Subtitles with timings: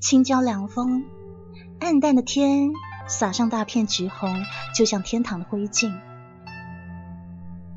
[0.00, 1.04] 青椒凉风，
[1.78, 2.72] 暗淡的天
[3.06, 4.34] 洒上大片橘红，
[4.74, 5.92] 就像天堂的灰烬。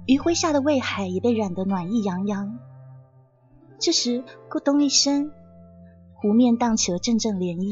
[0.06, 2.58] 余晖下的魏海也被染得暖意洋洋。
[3.78, 5.32] 这时，咕咚一声，
[6.16, 7.70] 湖面荡起了阵阵涟漪。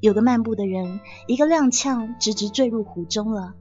[0.00, 3.54] 有个漫步的人，一个踉跄，直直坠入湖中了。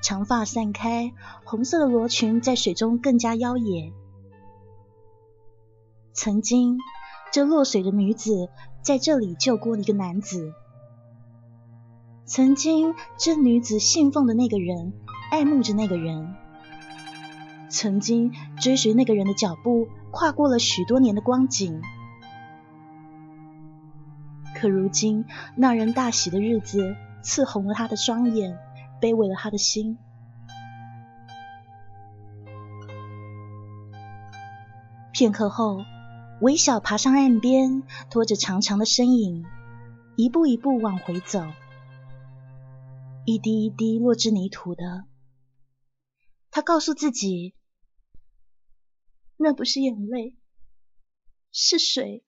[0.00, 1.12] 长发散开，
[1.44, 3.92] 红色的罗裙在水中更加妖冶。
[6.22, 6.76] 曾经，
[7.32, 8.50] 这落水的女子
[8.82, 10.52] 在这里救过一个男子。
[12.26, 14.92] 曾经，这女子信奉的那个人，
[15.32, 16.34] 爱慕着那个人。
[17.70, 21.80] 曾经，追随那个人的脚步，跨过了许多年的光景。
[24.54, 25.24] 可如今，
[25.56, 28.58] 那人大喜的日子，刺红了他的双眼，
[29.00, 29.96] 卑微了他的心。
[35.12, 35.78] 片刻后，
[36.40, 39.44] 微笑爬上岸边，拖着长长的身影，
[40.16, 41.44] 一步一步往回走。
[43.26, 45.04] 一滴一滴落至泥土的，
[46.50, 47.54] 他告诉自己，
[49.36, 50.38] 那不是眼泪，
[51.52, 52.24] 是水。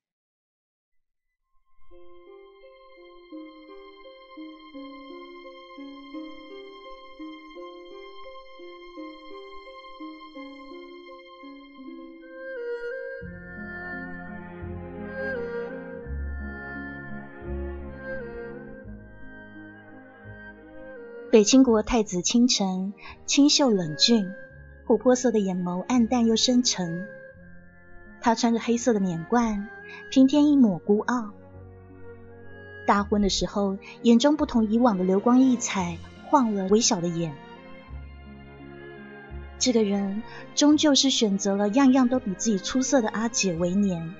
[21.32, 22.92] 北清国太子清晨，
[23.24, 24.30] 清秀冷峻，
[24.86, 27.08] 琥珀色的眼眸暗淡又深沉。
[28.20, 29.66] 他穿着黑色的冕冠，
[30.10, 31.30] 平添一抹孤傲。
[32.86, 37.34] 大婚的时候，眼中不同以往的流光溢彩，晃了微小的眼。
[39.58, 40.22] 这个人
[40.54, 44.14] 终究是选择了样样都比自己出色的阿姐为年。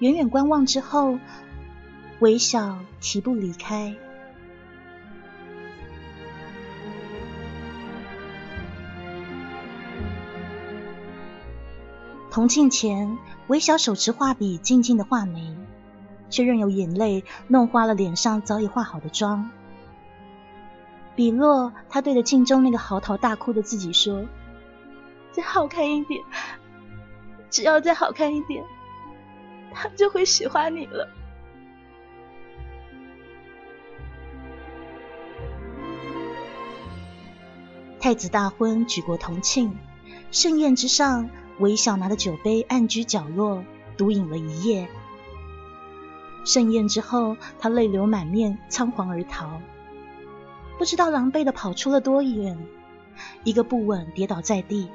[0.00, 1.20] 远远观望之后，
[2.18, 3.94] 微笑提步离开。
[12.36, 13.16] 同庆前，
[13.46, 15.56] 韦小手持画笔，静静的画眉，
[16.28, 19.50] 却任由眼泪弄花了脸上早已画好的妆。
[21.14, 24.26] 笔落，他对着镜中那个嚎啕大哭的自己说
[25.32, 26.22] ：“再好看一点，
[27.48, 28.62] 只要再好看一点，
[29.72, 31.08] 他就会喜欢你了。”
[37.98, 39.74] 太子大婚，举国同庆，
[40.30, 41.30] 盛宴之上。
[41.58, 43.64] 韦小拿着酒杯，暗居角落，
[43.96, 44.88] 独饮了一夜。
[46.44, 49.60] 盛宴之后，他泪流满面，仓皇而逃。
[50.78, 52.58] 不知道狼狈的跑出了多远，
[53.44, 54.90] 一个不稳，跌倒在地。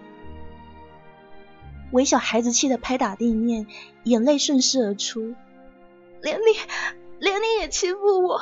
[1.91, 3.67] 韦小孩子气的拍打地面，
[4.03, 5.35] 眼泪顺势而出。
[6.21, 6.43] 连你，
[7.19, 8.41] 连你也欺负我！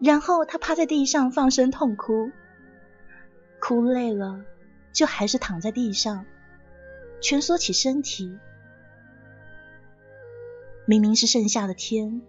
[0.00, 2.30] 然后他趴在地上放声痛哭，
[3.60, 4.40] 哭累了，
[4.92, 6.26] 就还是躺在地上。
[7.20, 8.38] 蜷缩起身体，
[10.86, 12.22] 明明是盛夏的天，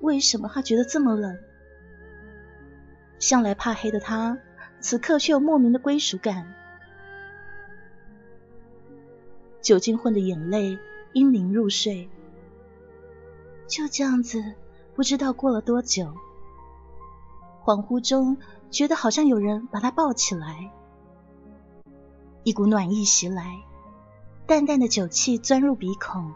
[0.00, 1.38] 为什么他觉得这么冷？
[3.18, 4.38] 向来怕黑的他，
[4.80, 6.54] 此刻却有莫名的归属感。
[9.60, 10.78] 酒精混的眼泪，
[11.12, 12.08] 因凝入睡。
[13.66, 14.42] 就这样子，
[14.94, 16.14] 不知道过了多久，
[17.62, 18.36] 恍惚中
[18.70, 20.70] 觉得好像有人把他抱起来，
[22.42, 23.62] 一股暖意袭来。
[24.46, 26.32] 淡淡的酒气钻入鼻孔，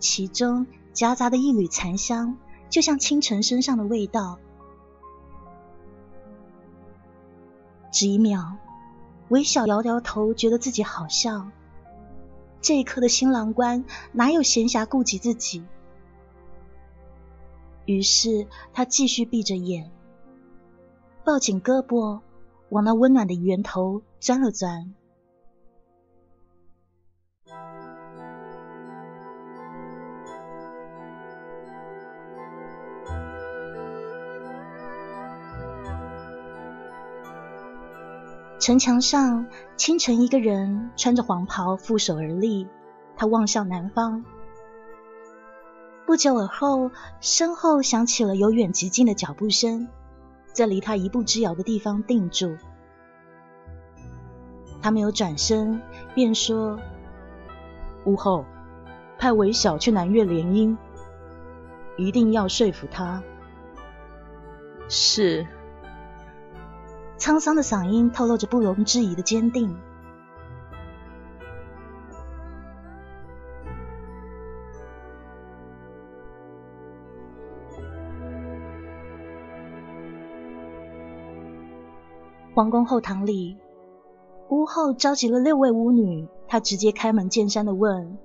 [0.00, 2.36] 其中夹杂的一缕残香，
[2.68, 4.38] 就像清晨身上的味道。
[7.92, 8.56] 只一秒，
[9.28, 11.48] 微笑摇摇头，觉得自己好笑。
[12.60, 15.64] 这一刻的新郎官哪有闲暇顾及自己？
[17.84, 19.92] 于是他继续闭着眼，
[21.24, 22.20] 抱紧胳膊，
[22.70, 24.92] 往那温暖的源头钻了钻。
[38.66, 39.46] 城墙上，
[39.76, 42.66] 清晨一个人穿着黄袍负手而立，
[43.16, 44.24] 他望向南方。
[46.04, 46.90] 不久而后，
[47.20, 49.86] 身后响起了由远及近的脚步声，
[50.52, 52.56] 在离他一步之遥的地方定住。
[54.82, 55.80] 他没有转身，
[56.12, 56.76] 便说
[58.04, 58.44] ：“屋后，
[59.16, 60.76] 派韦小去南岳联姻，
[61.96, 63.22] 一定要说服他。”
[64.90, 65.46] 是。
[67.18, 69.76] 沧桑的嗓音透露着不容置疑的坚定。
[82.54, 83.58] 皇宫后堂里，
[84.48, 88.16] 屋后召集了六位巫女，她直接开门见山的问：“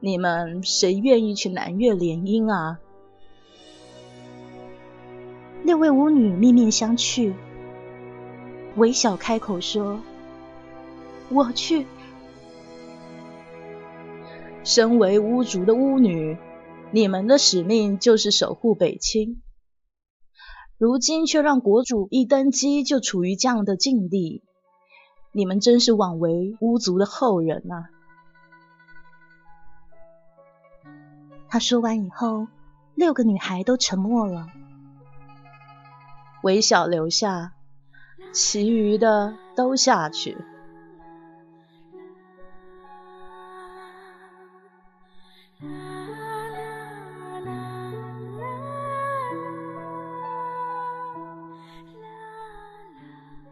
[0.00, 2.80] 你们谁愿意去南岳联姻啊？”
[5.70, 7.32] 六位巫女面面相觑，
[8.74, 10.00] 韦小开口说
[11.30, 11.86] ：“我去。”
[14.66, 16.36] 身为巫族的巫女，
[16.90, 19.40] 你们的使命就是守护北清。
[20.76, 24.42] 如今却让国主一登基就处于这样的境地，
[25.30, 27.84] 你们真是枉为巫族的后人呐！
[31.48, 32.48] 他说完以后，
[32.96, 34.48] 六个女孩都沉默了。
[36.42, 37.52] 韦小留下，
[38.32, 40.38] 其余的都下去。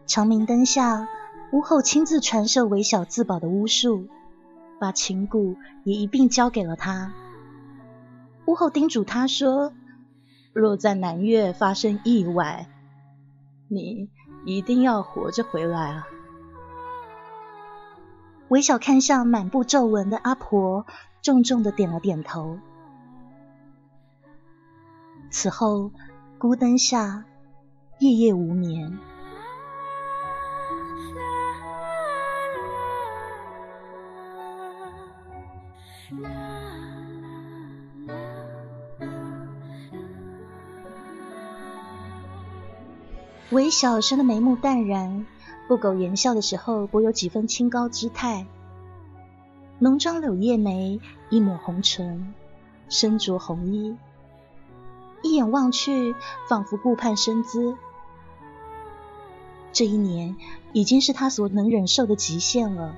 [0.07, 1.07] 长明灯下，
[1.51, 4.07] 屋后亲自传授韦小自保的巫术，
[4.79, 7.13] 把琴鼓也一并交给了他。
[8.47, 9.71] 屋后叮嘱他说
[10.51, 12.67] ：“若在南岳发生意外，”
[13.69, 14.09] 你
[14.45, 16.07] 一定要活着回来啊！
[18.47, 20.87] 韦小看向满布皱纹的阿婆，
[21.21, 22.57] 重重的点了点头。
[25.29, 25.91] 此后，
[26.39, 27.25] 孤灯下，
[27.99, 28.97] 夜夜无眠。
[43.51, 45.25] 韦小生的眉目淡然，
[45.67, 48.45] 不苟言笑的时候，颇有几分清高姿态。
[49.79, 50.99] 浓妆柳叶眉，
[51.31, 52.35] 一抹红唇，
[52.89, 53.97] 身着红衣，
[55.23, 56.13] 一眼望去，
[56.47, 57.75] 仿佛顾盼生姿。
[59.73, 60.35] 这一年
[60.71, 62.93] 已经是他所能忍受的极限了。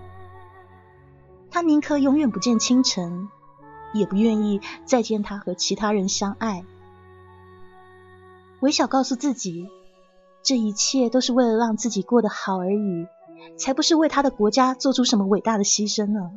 [1.49, 3.29] 他宁可永远不见清晨，
[3.93, 6.65] 也不愿意再见他和其他人相爱。
[8.59, 9.69] 韦小告诉自己。
[10.43, 13.07] 这一切都是为了让自己过得好而已，
[13.57, 16.31] 才不是为他的国家做出什么伟大的牺牲呢。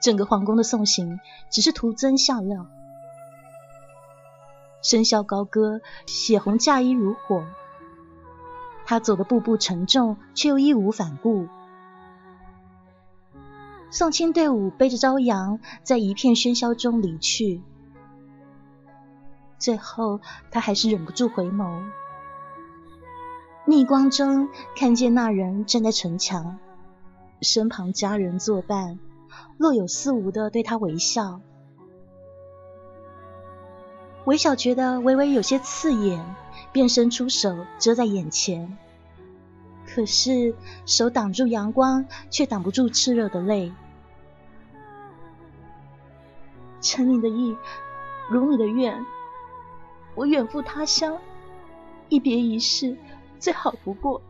[0.00, 1.20] 整个皇宫的送行
[1.50, 2.66] 只是徒增笑料，
[4.82, 7.44] 笙箫高歌，血红嫁衣如火。
[8.84, 11.46] 他走的步步沉重，却又义无反顾。
[13.90, 17.62] 送亲队伍背着朝阳，在一片喧嚣中离去。
[19.58, 20.18] 最后，
[20.50, 21.84] 他还是忍不住回眸。
[23.64, 26.58] 逆光中看见那人站在城墙，
[27.40, 28.98] 身旁家人作伴，
[29.56, 31.40] 若有似无的对他微笑。
[34.24, 36.34] 韦小觉得微微有些刺眼，
[36.72, 38.76] 便伸出手遮在眼前，
[39.86, 43.72] 可是手挡住阳光，却挡不住炽热的泪。
[46.80, 47.56] 承你的意，
[48.28, 49.06] 如你的愿，
[50.16, 51.16] 我远赴他乡，
[52.08, 52.96] 一别一世。
[53.42, 54.22] 最好不过。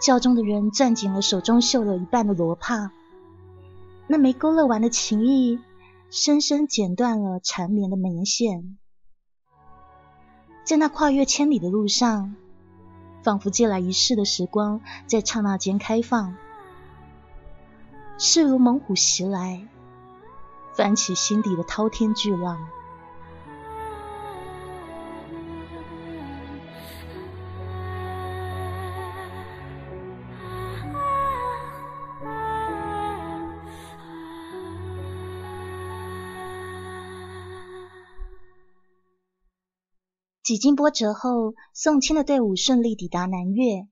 [0.00, 2.90] 教中的人攥紧了手中绣了一半的罗帕，
[4.06, 5.60] 那没勾勒完的情意，
[6.08, 8.78] 深深剪断了缠绵的眉线。
[10.64, 12.34] 在那跨越千里的路上，
[13.22, 16.34] 仿佛借来一世的时光，在刹那间开放，
[18.16, 19.68] 势如猛虎袭来，
[20.72, 22.58] 翻起心底的滔天巨浪。
[40.50, 43.86] 几经波折后，送亲的队伍顺利抵达南岳。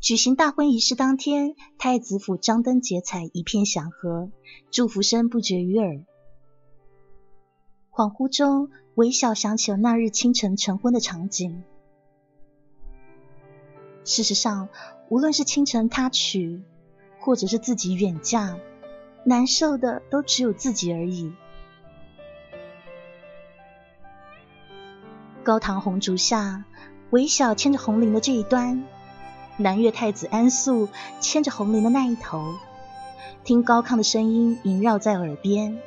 [0.00, 4.30] 举行大婚仪式当天，太子府张灯结彩，一片祥和，
[4.70, 6.04] 祝福声不绝于耳。
[7.90, 11.64] 恍惚中，微笑想起了那日清晨成婚的场景。
[14.04, 14.68] 事实上，
[15.08, 16.62] 无论是清晨他娶，
[17.18, 18.56] 或者是自己远嫁，
[19.24, 21.32] 难受的都只有自己而已。
[25.42, 26.64] 高堂红烛下，
[27.10, 28.84] 韦小牵着红绫的这一端，
[29.56, 30.88] 南越太子安素
[31.20, 32.54] 牵着红绫的那一头，
[33.42, 35.78] 听高亢的声音萦绕在耳边。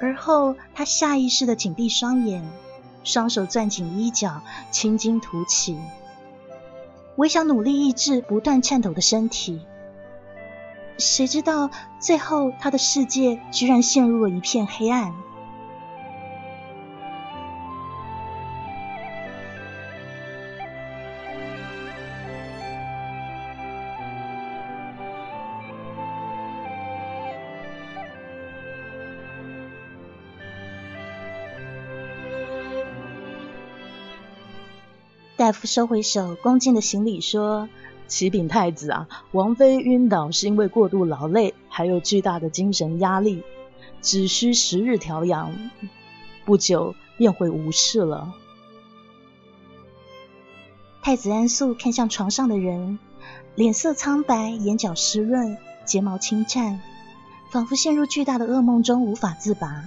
[0.00, 2.42] 而后，他下意识的紧闭双眼，
[3.04, 5.78] 双手攥紧衣角，青筋凸起。
[7.16, 9.60] 韦小努力抑制不断颤抖的身体，
[10.96, 11.70] 谁知道
[12.00, 15.14] 最后他的世界居然陷入了一片黑暗。
[35.44, 37.68] 大夫收回手，恭敬的行礼说
[38.08, 43.42] ：“启禀太子啊，王妃晕倒是因为过度劳累，还有巨大的精神压力，
[44.00, 45.54] 只需十日调养，
[46.46, 48.32] 不久便会无事了。”
[51.04, 52.98] 太子安素看向床上的人，
[53.54, 56.80] 脸色苍白，眼角湿润，睫毛轻颤，
[57.50, 59.84] 仿佛陷入巨大的噩梦中无法自拔。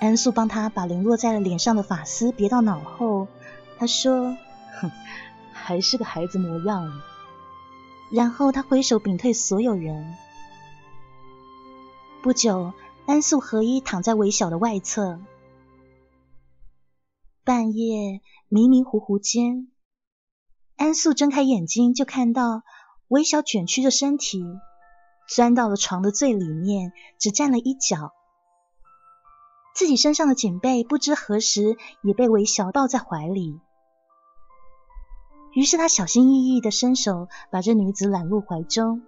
[0.00, 3.26] 安素帮他把零落在了脸上的发丝别到脑后，
[3.78, 4.36] 他说
[4.80, 4.90] ：“哼，
[5.52, 7.00] 还是个孩子模样。”
[8.10, 10.16] 然后他挥手屏退所有人。
[12.22, 12.72] 不久，
[13.06, 15.20] 安素合衣躺在韦小的外侧。
[17.44, 19.68] 半夜迷迷糊糊间，
[20.76, 22.62] 安素睁开眼睛，就看到
[23.06, 24.42] 韦小卷曲着身体，
[25.28, 28.12] 钻到了床的最里面，只站了一角。
[29.74, 33.60] 自己身上的锦被不知何时也被韦小抱在怀里，
[35.54, 39.02] 于是他小心翼翼的伸手把这女子揽入怀中，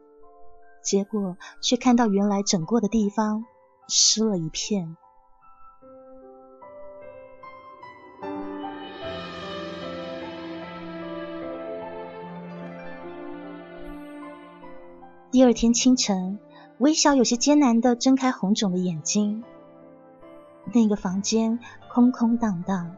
[0.82, 3.44] 结果却看到原来整过的地方
[3.88, 4.97] 湿了一片。
[15.30, 16.40] 第二天清晨，
[16.78, 19.44] 微小有些艰难的睁开红肿的眼睛。
[20.73, 21.61] 那个房间
[21.92, 22.97] 空空荡荡。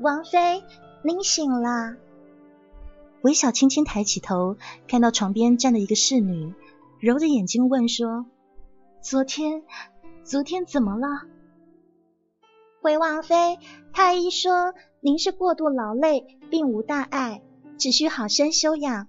[0.00, 0.62] 王妃，
[1.02, 1.96] 您醒了。
[3.22, 6.54] 韦小轻轻抬起头，看到床边站的一个侍女，
[7.00, 8.26] 揉着眼睛问说
[9.00, 9.62] ：“昨天，
[10.24, 11.06] 昨天怎么了？”
[12.82, 13.58] 回王妃，
[13.92, 17.42] 太医说您是过度劳累，并无大碍，
[17.78, 19.08] 只需好生休养。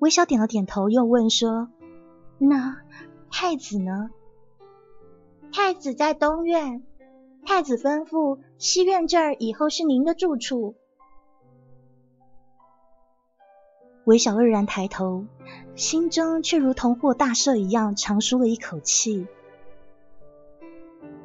[0.00, 1.68] 韦小点了点头，又问说
[2.38, 2.78] ：“那
[3.30, 4.10] 太子呢？”
[5.50, 6.82] 太子在东院，
[7.44, 10.74] 太子吩咐西院这儿以后是您的住处。
[14.04, 15.26] 韦小愕然抬头，
[15.74, 19.26] 心中却如同获大赦一样长舒了一口气。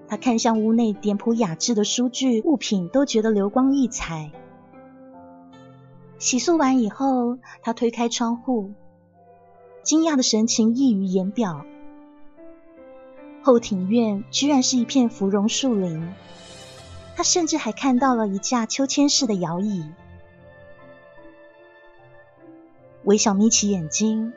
[0.08, 4.32] 他看向屋内简朴雅致的书具物品，都觉得流光溢彩。
[6.20, 8.74] 洗漱完以后，他推开窗户，
[9.82, 11.65] 惊讶的神情溢于言表。
[13.43, 16.13] 后庭院居然是一片芙蓉树林，
[17.15, 19.85] 他甚至还看到了一架秋千式的摇椅。
[23.03, 24.31] 微笑眯起眼睛，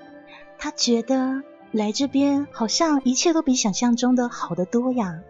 [0.59, 5.21] 他觉得来这边好像一切都比想象中的好得多呀。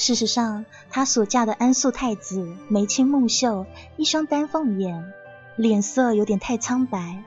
[0.00, 3.66] 事实上，她所嫁的安素太子眉清目秀，
[3.98, 5.12] 一双丹凤眼，
[5.56, 7.22] 脸色有点太苍白。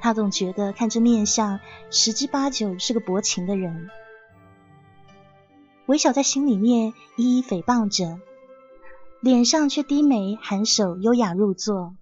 [0.00, 1.60] 他总觉得看这面相，
[1.90, 3.90] 十之八九是个薄情的人。
[5.84, 8.18] 韦小在心里面一一诽谤着，
[9.20, 11.94] 脸上却低眉含首，优雅入座。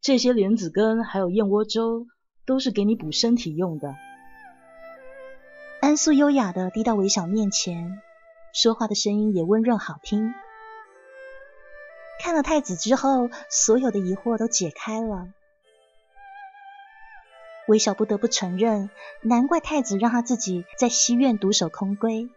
[0.00, 2.06] 这些莲子羹还有燕窝粥，
[2.46, 3.96] 都是给你补身体用的。
[5.86, 8.02] 安素优雅的低到韦小面前，
[8.52, 10.34] 说话的声音也温润好听。
[12.20, 15.28] 看了太子之后，所有的疑惑都解开了。
[17.68, 18.90] 韦小不得不承认，
[19.22, 22.30] 难怪太子让他自己在西院独守空闺，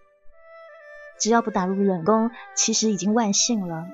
[1.17, 3.87] 只要不打入冷宫，其实已经万幸了。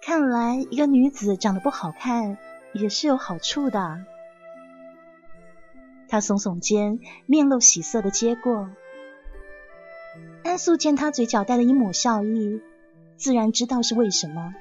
[0.00, 2.38] 看来一个女子长得不好看，
[2.72, 4.06] 也是有好处的。
[6.08, 8.68] 他耸耸肩，面露喜色的接过。
[10.44, 12.60] 安素见他嘴角带了一抹笑意，
[13.16, 14.54] 自然知道是为什么，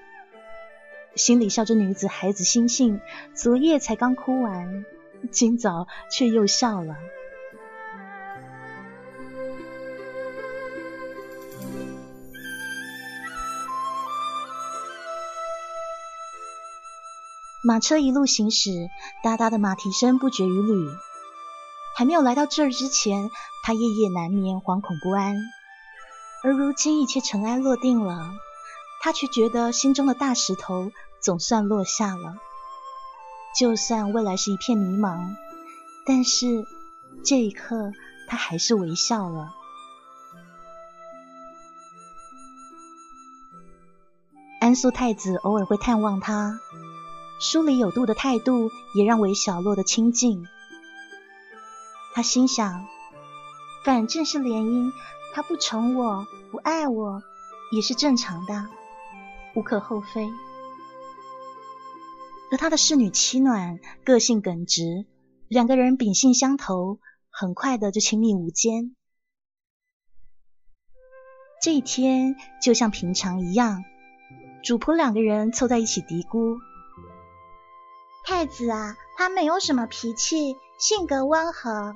[1.16, 3.00] 心里笑这女子孩子心性，
[3.34, 4.84] 昨夜才刚哭完，
[5.32, 6.96] 今早却又笑了。
[17.64, 18.90] 马车一路行驶，
[19.24, 20.88] 哒哒的马蹄声不绝于缕。
[21.96, 23.32] 还没有来到这儿之前，
[23.64, 25.38] 他夜夜难眠，惶恐不安。
[26.44, 28.34] 而如今一切尘埃落定了，
[29.02, 32.36] 他却觉得心中的大石头总算落下了。
[33.58, 35.36] 就算未来是一片迷茫，
[36.06, 36.66] 但是
[37.24, 37.94] 这一刻
[38.28, 39.54] 他还是微笑了。
[44.60, 46.60] 安素太子偶尔会探望他。
[47.40, 50.46] 疏离有度的态度也让韦小洛的清静。
[52.16, 52.88] 他心想，
[53.84, 54.94] 反正是联姻，
[55.34, 57.22] 他不宠我、不爱我
[57.74, 58.70] 也是正常的，
[59.54, 60.30] 无可厚非。
[62.52, 65.06] 而他的侍女妻暖个性耿直，
[65.50, 68.96] 两个人秉性相投，很快的就亲密无间。
[71.62, 73.84] 这一天就像平常一样，
[74.64, 76.60] 主仆两个人凑在一起嘀咕。
[78.24, 81.94] 太子啊，他没有什么脾气，性格温和，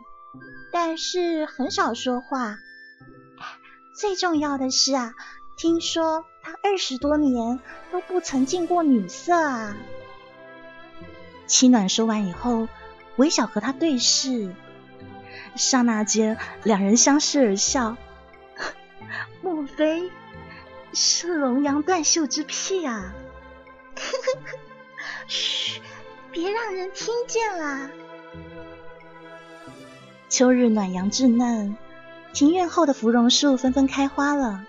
[0.72, 2.58] 但是很少说话。
[3.96, 5.14] 最重要的是啊，
[5.58, 7.60] 听说他二十多年
[7.92, 9.76] 都不曾近过女色啊。
[11.48, 12.68] 七暖说完以后，
[13.18, 14.54] 微笑和他对视，
[15.56, 17.98] 刹那间两人相视而笑。
[19.42, 20.12] 莫非
[20.94, 23.14] 是龙阳断袖之癖啊？
[25.28, 25.82] 嘘。
[26.32, 27.90] 别让人听见啦！
[30.30, 31.76] 秋日暖阳稚嫩，
[32.34, 34.64] 庭院后的芙蓉树纷纷开花了。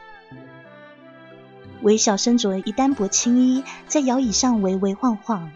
[1.83, 5.53] 韦小身着一单薄青衣，在摇椅上微微晃晃。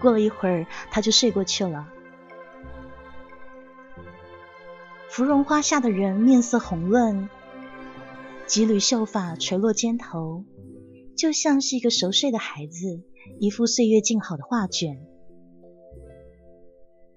[0.00, 1.86] 过了一会儿，他就睡过去了。
[5.08, 7.28] 芙蓉花下的人面色红润，
[8.46, 10.44] 几缕秀发垂落肩头，
[11.16, 13.00] 就像是一个熟睡的孩子。
[13.40, 14.98] 一幅岁月静好的画卷，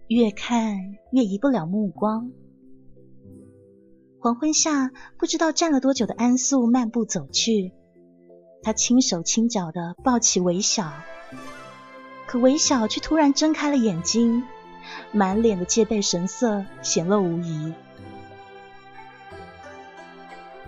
[0.10, 2.32] 越看越移不了目光。
[4.19, 7.74] 黄昏下，不知道站了多久的安素漫步走去，
[8.63, 10.91] 他轻手轻脚的抱起韦小，
[12.26, 14.41] 可韦小却突然睁开了眼睛，
[15.12, 17.76] 满脸的戒备神色显露无遗。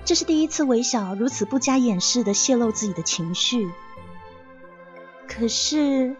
[0.05, 3.71] 这是第一次韦小如此不加掩饰的泄露自己的情绪。
[5.27, 6.15] 可是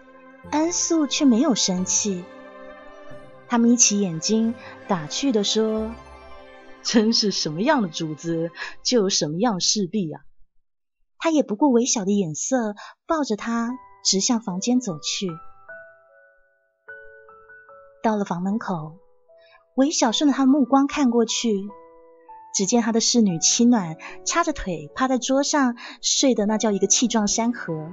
[0.50, 2.24] 安素却没有生气，
[3.52, 4.54] 他眯起眼睛，
[4.88, 5.92] 打趣的说
[6.82, 8.50] ：“真是什么样的主子，
[8.82, 10.22] 就有什么样的势必啊！”
[11.20, 12.74] 他也不顾韦小的眼色，
[13.06, 13.68] 抱着他
[14.06, 15.28] 直向房间走去。
[18.02, 18.96] 到了房门口，
[19.76, 21.52] 韦小顺着他的目光看过去，
[22.54, 27.92] 只见他的侍女七暖叉着腿趴在桌上，睡得那叫一个气壮山河。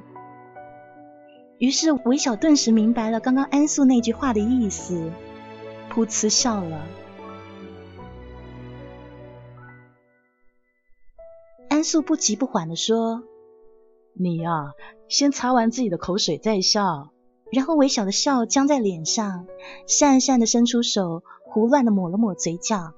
[1.58, 5.12] 于是韦小顿时明白了刚刚安素那句话的意思，
[6.00, 6.88] 噗呲笑了。
[11.68, 13.24] 安素不急不缓的说
[14.16, 14.72] ：“你呀，
[15.10, 17.10] 先擦完自己的口水再笑。”
[17.52, 19.46] 然后微小的笑僵在脸上，
[19.88, 22.94] 讪讪的伸出手，胡乱的抹了抹嘴角。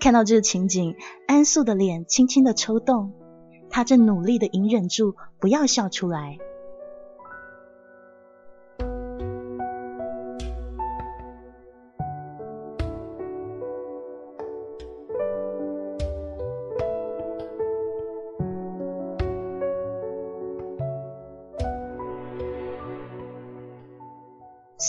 [0.00, 3.14] 看到这个情景，安素的脸轻轻的抽动。
[3.70, 6.36] 他正努力的隐忍住，不要笑出来。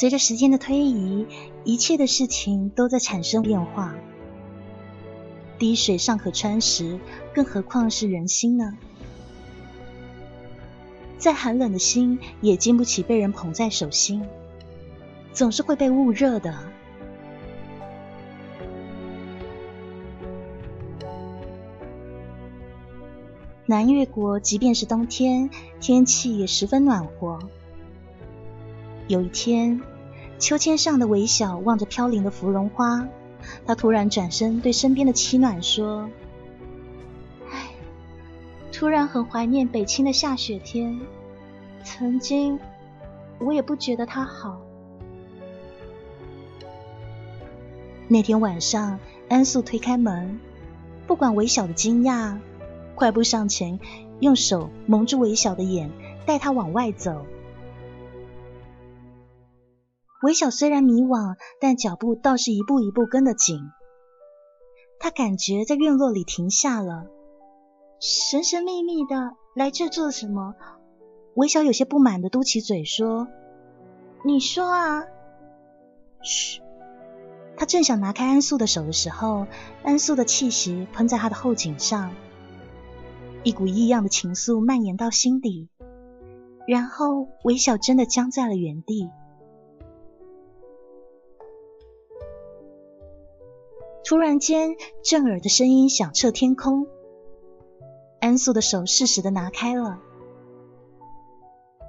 [0.04, 1.26] 随着时间的推移，
[1.64, 3.96] 一切的事情都在产生变化。
[5.58, 7.00] 滴水尚可穿石，
[7.34, 8.78] 更何况是人心呢？
[11.18, 14.26] 再寒冷的心也经不起被人捧在手心，
[15.32, 16.54] 总是会被捂热的。
[23.66, 27.40] 南越国即便是冬天，天气也十分暖和。
[29.08, 29.82] 有一天，
[30.44, 33.08] 秋千上的韦小望着飘零的芙蓉花。
[33.66, 36.10] 他突然转身对身边的七暖说
[37.50, 37.70] ：“唉，
[38.70, 41.00] 突然很怀念北清的下雪天。
[41.86, 42.60] 曾经
[43.40, 44.62] 我也不觉得它好，
[48.10, 50.42] 那天晚上，安素推开门，
[51.08, 52.38] 不管韦小的惊讶，
[52.96, 53.80] 快步上前，
[54.20, 55.90] 用手蒙住韦小的眼，
[56.26, 57.26] 带他往外走。
[60.24, 63.60] 韦小虽然迷惘，但脚步倒是一步一步跟得紧。
[64.98, 67.08] 他感觉在院落里停下了，
[68.00, 70.56] 神神秘秘的来这做什么？
[71.36, 73.28] 韦小有些不满的嘟起嘴说
[74.24, 75.04] ：“你说啊。”
[76.24, 76.62] 嘘。
[77.58, 79.46] 他正想拿开安素的手的时候，
[79.84, 82.14] 安素的气息喷在他的后颈上，
[83.44, 85.68] 一股异样的情愫蔓延到心底，
[86.66, 89.10] 然后韦小真的僵在了原地。
[94.06, 96.88] 突然间，震耳的声音响彻天空，
[98.20, 100.00] 安素的手适时的拿开了。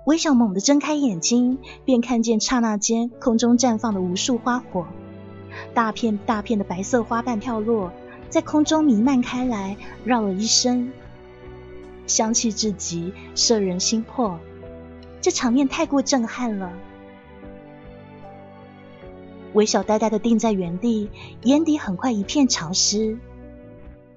[0.06, 4.86] 韦小猛地睁开眼睛，便看见刹那间空中绽放的无数花火。
[5.74, 7.90] 大片大片的白色花瓣飘落，
[8.28, 10.92] 在空中弥漫开来，绕了一身，
[12.06, 14.38] 香气至极，摄人心魄。
[15.20, 16.72] 这场面太过震撼了。
[19.54, 21.08] 微笑呆呆的定在原地，
[21.42, 23.16] 眼底很快一片潮湿，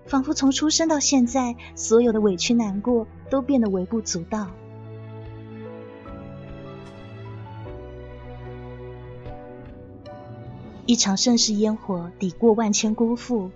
[0.06, 4.48] 仿佛从出生到现在，所有的委屈难过都变得微不足道。
[10.88, 13.52] 一场盛世烟火抵过万千辜负，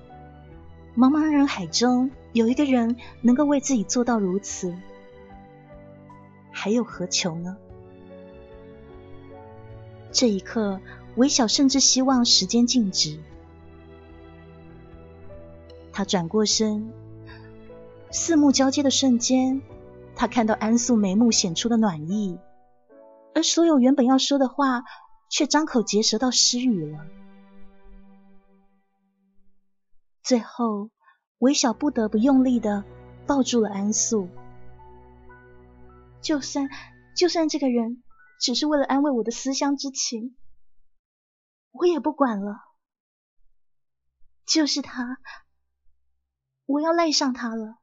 [0.97, 4.75] 茫茫人海中有一个人能够为自己做到如此，
[6.51, 7.57] 还有何求呢？
[10.11, 10.79] 这一刻，
[11.15, 13.19] 韦小甚至希望时间静止。
[15.93, 16.91] 他转过身，
[18.11, 19.61] 四目交接的瞬间，
[20.15, 22.37] 他看到安素眉目显出的暖意，
[23.33, 24.83] 而所有原本要说的话，
[25.29, 26.99] 却张口结舌到失语了。
[30.23, 30.89] 最后，
[31.39, 32.83] 韦小不得不用力的
[33.25, 34.27] 抱住了安素。
[36.21, 36.69] 就算
[37.15, 38.03] 就算这个人
[38.41, 40.35] 只是为了安慰我的思乡之情，
[41.69, 42.59] 我也不管了。
[44.47, 45.19] 就是他，
[46.65, 47.77] 我要赖上他了。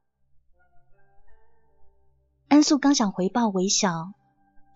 [2.48, 4.12] 安素刚想回报韦小，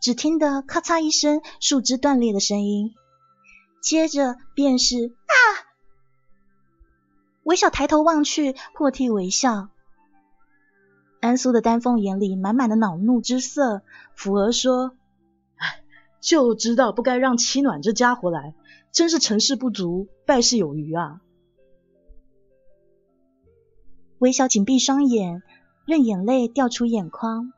[0.01, 2.95] 只听得咔嚓一声树枝断裂的声音，
[3.83, 5.35] 接着便是啊！
[7.43, 9.69] 韦小抬头望去，破涕为笑。
[11.21, 13.83] 安苏的丹凤眼里满满的恼怒之色，
[14.17, 14.97] 抚额说：“，
[16.23, 18.55] 就知道不该让七暖这家伙来，
[18.93, 21.21] 真是成事不足败事有余啊！”
[24.19, 25.43] 韦小紧闭双眼，
[25.85, 27.53] 任眼泪掉出眼眶。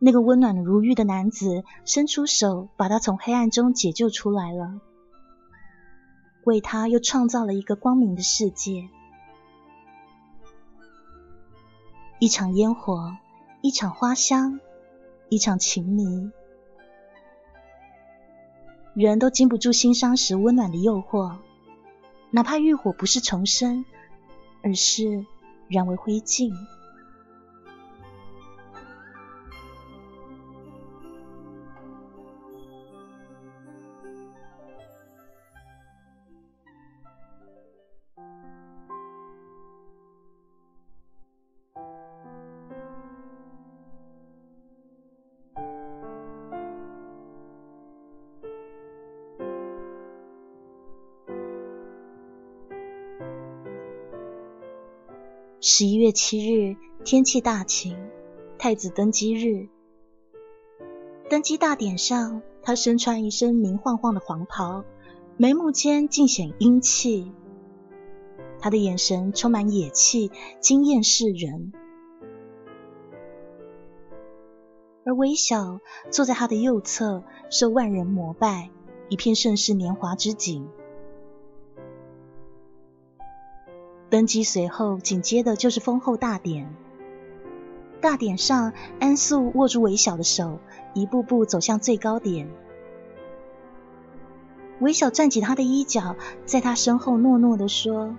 [0.00, 4.80] 那个温暖如玉的男子伸出手，把他从黑暗中解救出来了。
[6.44, 8.88] 为他又创造了一个光明的世界。
[12.18, 13.16] 一场烟火，
[13.60, 14.58] 一场花香，
[15.28, 16.30] 一场情迷，
[18.94, 21.36] 人都经不住心伤时温暖的诱惑，
[22.30, 23.84] 哪怕欲火不是重生，
[24.62, 25.24] 而是
[25.68, 26.52] 燃为灰烬。
[55.70, 57.94] 十一月七日，天气大晴，
[58.56, 59.68] 太子登基日。
[61.28, 64.86] 登基大典上，他身穿一身明晃晃的黄袍，
[65.36, 67.32] 眉目间尽显英气。
[68.58, 71.74] 他的眼神充满野气，惊艳世人。
[75.04, 78.70] 而微小坐在他的右侧，受万人膜拜，
[79.10, 80.66] 一片盛世年华之景。
[84.10, 86.74] 登基随后，紧接的就是封后大典。
[88.00, 90.60] 大典上，安素握住韦小的手，
[90.94, 92.48] 一步步走向最高点。
[94.80, 98.14] 韦小攥起他的衣角，在他身后诺诺的说：“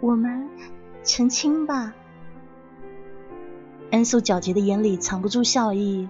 [0.00, 0.48] 我们
[1.02, 1.94] 成亲吧。”
[3.90, 6.08] 安素皎洁的眼里藏不住笑意。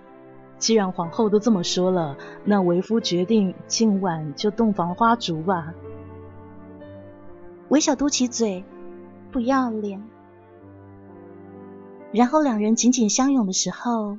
[0.58, 5.72] 既然皇后都这么说了，那为夫决定今晚就洞房花烛吧。
[7.70, 8.64] 微笑嘟起嘴，
[9.30, 10.02] 不要脸。
[12.10, 14.18] 然后两人紧紧相拥的时候，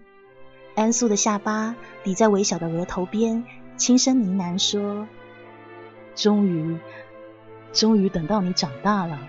[0.73, 3.43] 安素的下巴抵在微小的额头边，
[3.75, 5.05] 轻声呢喃说
[6.15, 6.77] ：“终于，
[7.73, 9.19] 终于等到你长大了。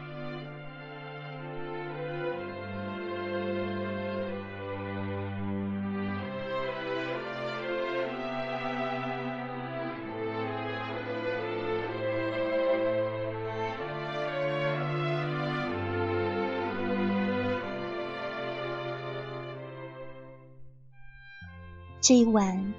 [22.02, 22.74] 这一晚，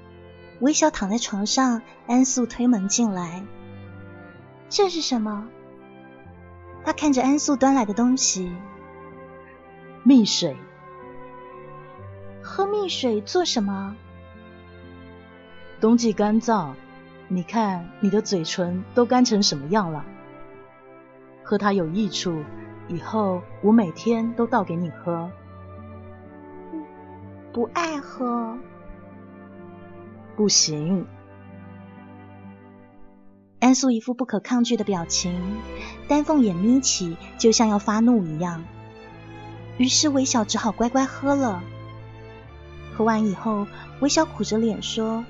[0.60, 3.42] 微笑躺在床上，安素推门进来。
[4.68, 5.48] 这是什么？
[6.84, 8.54] 他看着安素端来的东西，
[10.02, 10.54] 蜜水。
[12.42, 13.96] 喝蜜水做什么？
[15.80, 16.74] 冬季干燥，
[17.28, 20.04] 你看你的嘴唇都干成什么样了？
[21.42, 22.44] 喝它有益处，
[22.88, 25.30] 以后我每天都倒给你喝。
[27.54, 28.58] 不爱喝。
[30.36, 31.06] 不行。
[33.60, 35.40] 安素一副不可抗拒的表情，
[36.06, 38.62] 丹凤眼眯起，就像要发怒一样。
[39.78, 41.62] 于是微笑只好乖乖喝了。
[42.94, 43.66] 喝完以后，
[44.00, 45.24] 微笑苦着脸说：“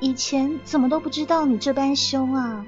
[0.00, 2.64] 以前怎么都不知道你这般凶啊！”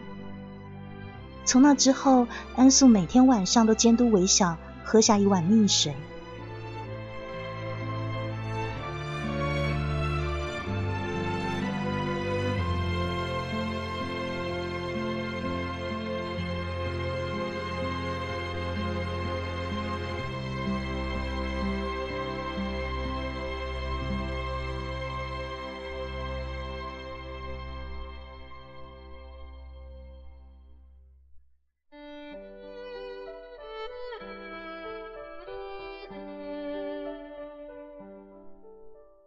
[1.44, 2.26] 从那之后，
[2.56, 5.94] 安素每天晚上都监督韦小喝下一碗蜜水。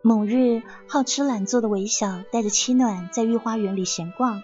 [0.08, 4.44] 某日，好吃懒做的韦小带着七暖在御花园里闲逛。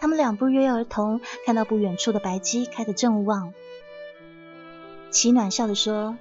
[0.00, 3.54] 他们俩不约而同看到不远处的白鸡开得正旺。
[5.12, 6.18] 七暖笑着说：“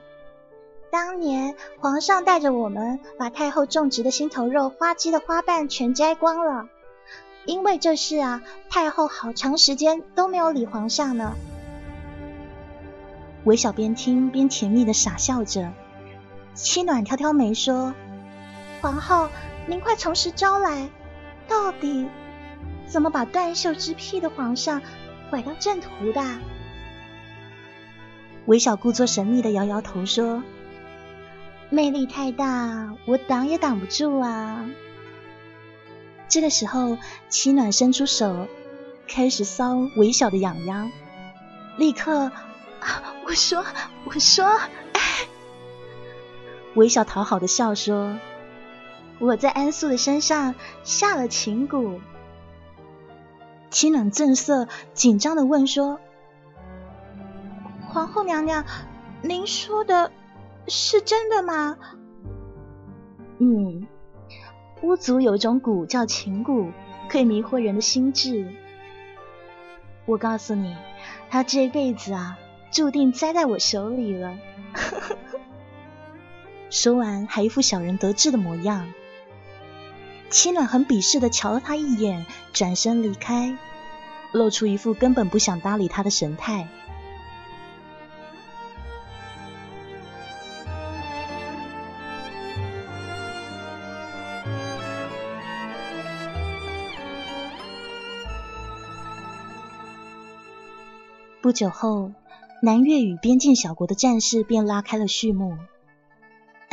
[0.91, 6.69] 当年皇上带着我们把太后种植的心头肉花鸡的花瓣全摘光了，
[7.45, 11.33] 因为这事啊，太后好长时间都没有理皇上呢。”
[13.45, 15.73] 韦小边听边甜蜜的傻笑着。
[16.53, 17.93] 七暖挑挑眉说
[18.81, 19.29] ：“皇后，
[19.67, 20.89] 您快从实招来，
[21.47, 22.07] 到底
[22.87, 24.81] 怎么把断袖之癖的皇上
[25.29, 26.23] 拐到正途的？”
[28.45, 30.43] 韦小故作神秘的摇摇头说
[31.69, 34.69] ：“魅力太大，我挡也挡不住啊。”
[36.27, 36.97] 这个时候，
[37.29, 38.47] 七暖伸出手，
[39.07, 40.91] 开始搔韦小的痒痒，
[41.77, 42.31] 立刻，
[43.25, 43.63] 我说，
[44.05, 44.59] 我说。
[46.79, 48.17] 微笑讨好的笑说
[49.19, 51.99] ：“我在安素的身上下了情蛊。”
[53.69, 55.99] 清冷正色，紧张的问说
[57.85, 58.63] ：“皇后娘娘，
[59.21, 60.13] 您说的
[60.69, 61.77] 是真的吗
[63.39, 63.85] ？”“嗯，
[64.81, 66.71] 巫族有一种蛊叫情蛊，
[67.09, 68.53] 可以迷惑人的心智。
[70.05, 70.77] 我告诉你，
[71.29, 72.39] 他这辈子啊，
[72.71, 74.37] 注定栽在我手里了。”
[76.69, 78.93] 说完，还一副小人得志的模样。
[80.29, 83.57] 青暖很鄙视的瞧了他一眼，转身离开，
[84.31, 86.67] 露出一副根本不想搭理他的神态。
[101.41, 102.11] 不久后，
[102.61, 105.57] 南越与边境小国的战事便拉开了序幕。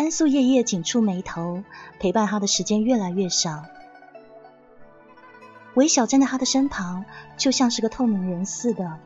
[0.07, 1.65] 安素夜夜紧蹙眉头，
[1.99, 3.65] 陪伴他的时间越来越少。
[5.75, 7.05] 韦小站在他的身旁，
[7.37, 9.01] 就像是个透明人似的。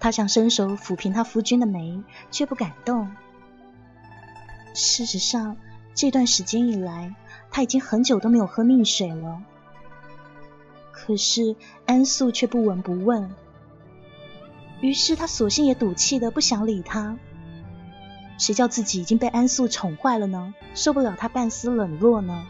[0.00, 3.12] 他想伸手抚平他夫君的眉，却不敢动。
[4.74, 5.56] 事实上，
[5.94, 7.14] 这段时间以来，
[7.52, 9.40] 他已经很久都没有喝蜜水了。
[10.90, 11.54] 可是
[11.86, 13.32] 安素却不闻不问，
[14.80, 17.16] 于是他索性也赌气的不想理他。
[18.36, 20.54] 谁叫自己已经被安素宠坏了呢？
[20.74, 22.46] 受不了他半丝冷落呢？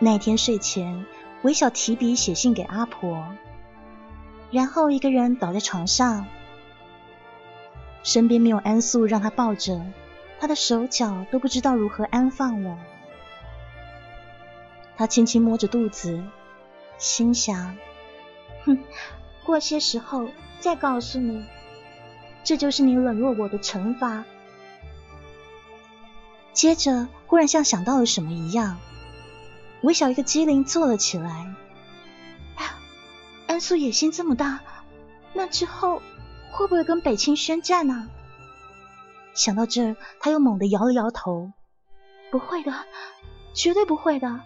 [0.00, 1.06] 那天睡前，
[1.42, 3.26] 韦小提笔写信给阿婆，
[4.50, 6.26] 然后一个人倒在床上，
[8.02, 9.80] 身边没有安素让他抱着，
[10.38, 12.76] 他的手脚都不知道如何安放了。
[14.96, 16.22] 他轻轻摸着肚子，
[16.98, 17.76] 心想：
[18.64, 18.78] 哼。
[19.44, 20.28] 过些时候
[20.58, 21.44] 再告诉你，
[22.42, 24.24] 这就是你冷落我的惩罚。
[26.52, 28.78] 接着忽然像想到了什么一样，
[29.82, 31.54] 微小一个机灵坐了起来。
[33.46, 34.60] 安素野心这么大，
[35.32, 36.00] 那之后
[36.50, 38.08] 会不会跟北清宣战呢？
[39.34, 41.52] 想到这，他又猛地摇了摇头
[42.32, 42.72] ：“不会的，
[43.52, 44.40] 绝对不会的。”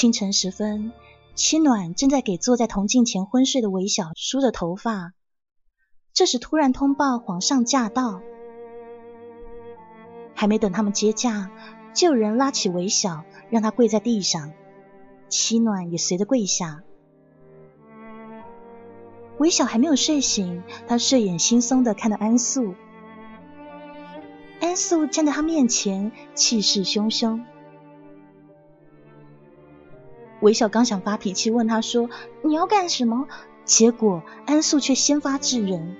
[0.00, 0.92] 清晨时分，
[1.34, 5.12] 七暖正在给坐在铜镜前昏睡的韦小梳着头发。
[6.14, 8.22] 这时突然通报皇上驾到，
[10.34, 11.50] 还没等他们接驾，
[11.92, 14.54] 就有人拉起韦小，让他跪在地上。
[15.28, 16.82] 七暖也随着跪下。
[19.36, 22.74] 韦小还没有睡醒，他睡眼惺忪的看到安素。
[24.62, 27.44] 安素站在他面前，气势汹汹。
[30.40, 32.10] 韦小刚想发脾气，问他说
[32.42, 33.28] ：“你要干什么？”
[33.64, 35.96] 结果安素却先发制人：“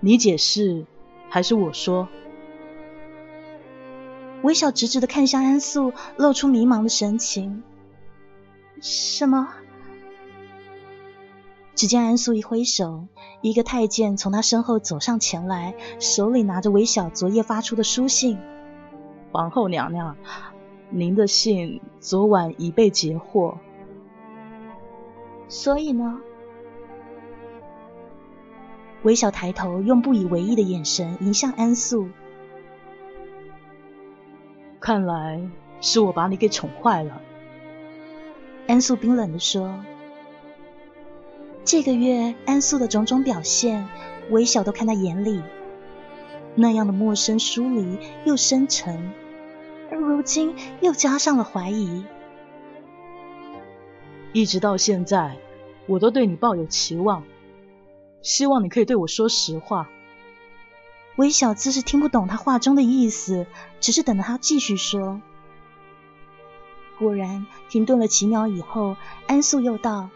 [0.00, 0.86] 你解释
[1.28, 2.08] 还是我说？”
[4.42, 7.62] 韦小直直的看向安素，露出迷茫的神情。
[8.80, 9.48] 什么？
[11.74, 13.06] 只见安素一挥手，
[13.40, 18.38] 一个太监从他身后走上前来，手里拿着韦小昨夜发出的书信。
[19.32, 20.16] 皇后娘娘，
[20.90, 23.58] 您的信昨晚已被截获。
[25.48, 26.20] 所以呢？
[29.02, 32.08] 韦小抬头，用不以为意的眼神迎向安素。
[34.80, 35.48] 看来
[35.80, 37.20] 是我把你给宠坏了。
[38.66, 39.78] 安素冰冷地说
[41.64, 43.88] ：“这个月安素的种种表现，
[44.30, 45.40] 韦小都看在眼里。
[46.54, 49.12] 那样的陌生、疏离又深沉，
[49.90, 52.04] 而如今又加上了怀疑。
[54.32, 55.36] 一直到现在，
[55.86, 57.24] 我都对你抱有期望，
[58.22, 59.88] 希望你可以对我说实话。”
[61.16, 63.46] 韦小姿是听不懂他话中的意思，
[63.80, 65.20] 只是等着他继续说。
[66.98, 70.10] 果然，停顿了几秒以后，安素又道：“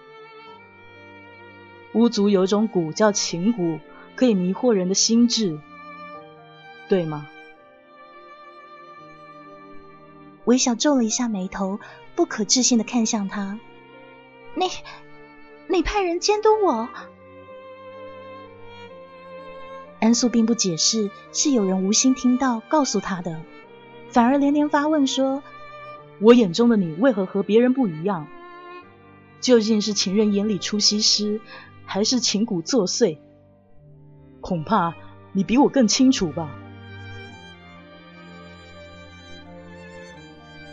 [1.93, 3.81] 巫族有种蛊叫情蛊，
[4.15, 5.59] 可以迷惑人的心智，
[6.89, 7.27] 对吗？”
[10.44, 11.80] 微小皱了一下眉头，
[12.14, 13.59] 不可置信的看向他
[14.54, 14.66] ：“你，
[15.68, 16.88] 你派人监督我？”
[20.00, 23.40] 安素并不解释是有人无心听到告诉他的，
[24.11, 25.42] 反而连连发问说。
[26.20, 28.28] 我眼中的你为何和别人不一样？
[29.40, 31.40] 究竟是情人眼里出西施，
[31.85, 33.18] 还是情蛊作祟？
[34.40, 34.94] 恐怕
[35.33, 36.54] 你比我更清楚吧。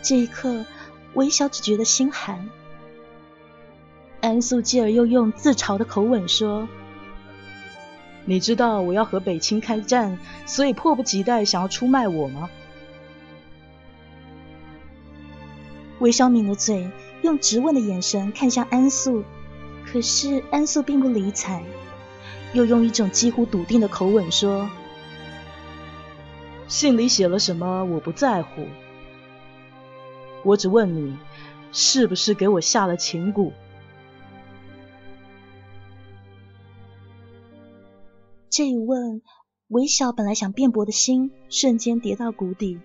[0.02, 0.66] 这一刻，
[1.14, 2.50] 韦小只觉得心寒。
[4.20, 6.68] 安素继而又用自嘲的口吻说
[8.26, 12.50] ：“你知道我要和北清开战，所以迫不及待想要出卖我吗？”
[16.00, 16.90] 韦小抿了嘴，
[17.22, 19.22] 用质问的眼神看向安素，
[19.86, 21.62] 可是安素并不理睬，
[22.52, 24.68] 又用一种几乎笃定的口吻说
[26.66, 28.66] ：“信里写了什么，我不在乎。
[30.44, 31.16] 我只问你，
[31.72, 33.52] 是不是给我下了情蛊？”
[38.50, 39.22] 这一问，
[39.68, 42.78] 韦小本来想辩驳的心瞬间跌到谷底，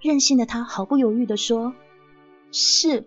[0.00, 1.74] 任性的他毫不犹豫的说。
[2.52, 3.04] 是，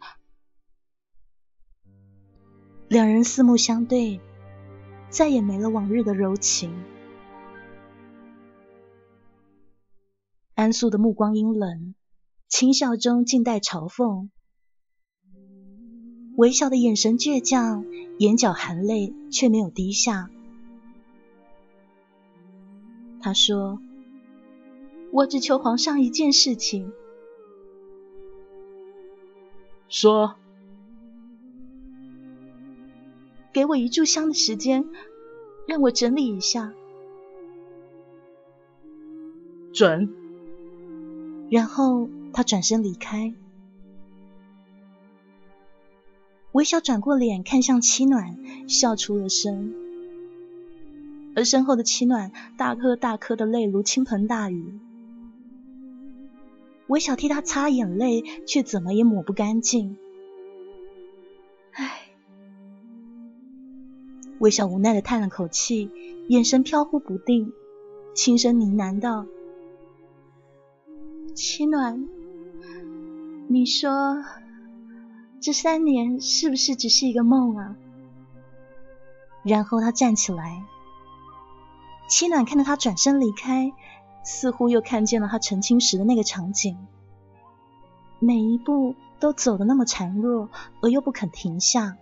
[2.89, 4.19] 两人四目相对，
[5.10, 6.84] 再也没了往日的柔情。
[10.55, 11.95] 安素的目光阴冷，
[12.49, 14.29] 轻笑中尽带嘲讽；
[16.35, 17.85] 微笑的眼神倔强，
[18.17, 20.31] 眼角含泪，却没有低下。
[23.21, 23.79] 他说
[25.13, 26.91] ：“我只求皇上一件事情。”
[29.88, 30.33] 说
[33.54, 34.89] ：“给我一炷香的时间，
[35.67, 36.73] 让我整理一下。”
[39.71, 40.15] 准。
[41.52, 43.34] 然后他转身离开。
[46.52, 49.73] 微笑转过脸看向七暖，笑出了声。
[51.36, 54.80] 而身后的七暖大颗大颗的泪如倾盆大雨。
[56.88, 59.96] 韦小替他擦眼泪，却怎么也抹不干净。
[61.71, 62.10] 唉，
[64.40, 65.92] 韦小无奈的叹了口气，
[66.30, 67.54] 眼神飘忽不定，
[68.15, 69.27] 轻声呢喃道
[71.36, 72.10] ：“七暖，
[73.52, 74.23] 你说
[75.41, 77.75] 这三年是不是只是一个梦啊？”
[79.41, 80.63] 然后他站起来，
[82.08, 83.73] 七暖看着他转身离开，
[84.23, 86.77] 似乎又看见了他成亲时的那个场景，
[88.19, 90.52] 每一步都走得那么孱弱，
[90.83, 91.97] 而又不肯停下。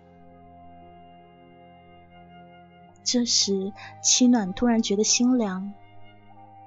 [3.05, 3.71] 这时，
[4.03, 5.71] 七暖突然觉得心凉，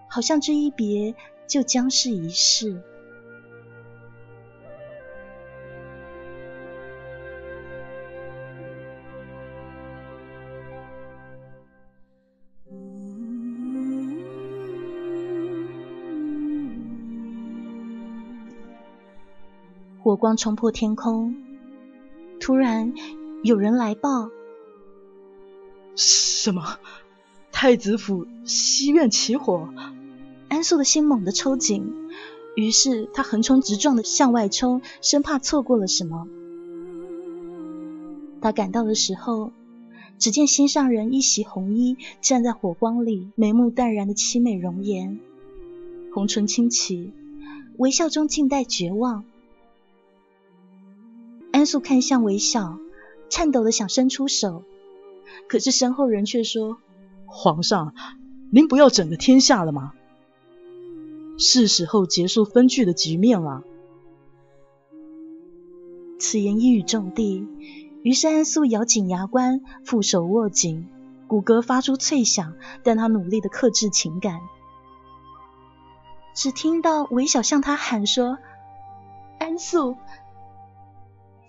[0.09, 1.15] 好像这一别
[1.47, 2.83] 就将是一世。
[20.11, 21.37] 火光冲破天空，
[22.41, 22.95] 突然
[23.45, 24.29] 有人来报
[25.95, 26.81] ：“什么？
[27.53, 29.73] 太子府西院起火！”
[30.51, 31.95] 安素的心猛地抽紧，
[32.57, 36.27] 于是他横冲直撞的向外冲，生怕错过了什么。
[38.41, 39.53] 他赶到的时候，
[40.19, 45.21] 只见心上人一袭红衣站在火光里，眉目淡然的凄美容颜，
[46.13, 47.13] 红唇轻启，
[47.77, 49.23] 微笑中尽带绝望。
[51.61, 52.79] 安素看向韦小，
[53.29, 54.65] 颤抖的想伸出手，
[55.47, 56.79] 可是身后人却说
[57.29, 57.93] ：“皇上，
[58.51, 59.93] 您不要整个天下了吗？
[61.39, 63.63] 是时候结束分居的局面了。”
[66.19, 67.47] 此言一语中的，
[68.03, 70.89] 于是安素咬紧牙关，负手握紧，
[71.27, 74.41] 骨骼发出脆响，但他努力的克制情感，
[76.35, 78.39] 只听到韦小向他喊说
[79.39, 79.97] ：“安素。”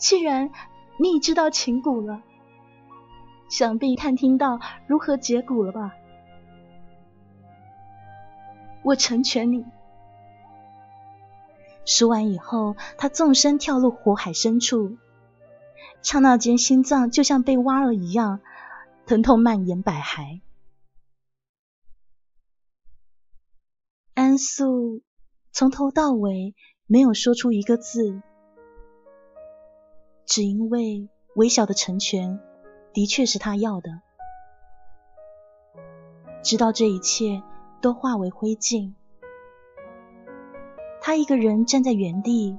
[0.01, 0.49] 既然
[0.97, 2.23] 你已知道情蛊了，
[3.49, 5.93] 想必探听到如何解蛊了吧？
[8.83, 9.63] 我成全你。
[11.85, 14.97] 说完以后，他纵身跳入火海深处，
[16.01, 18.39] 刹那间心脏就像被挖了一样，
[19.05, 20.41] 疼痛蔓延百骸。
[24.15, 25.03] 安素
[25.51, 26.55] 从头到尾
[26.87, 28.23] 没有说出一个字。
[30.31, 32.39] 只因为微小的成全，
[32.93, 33.99] 的确是他要的。
[36.41, 37.43] 直到这一切
[37.81, 38.93] 都化为灰烬，
[41.01, 42.57] 他一个人站在原地，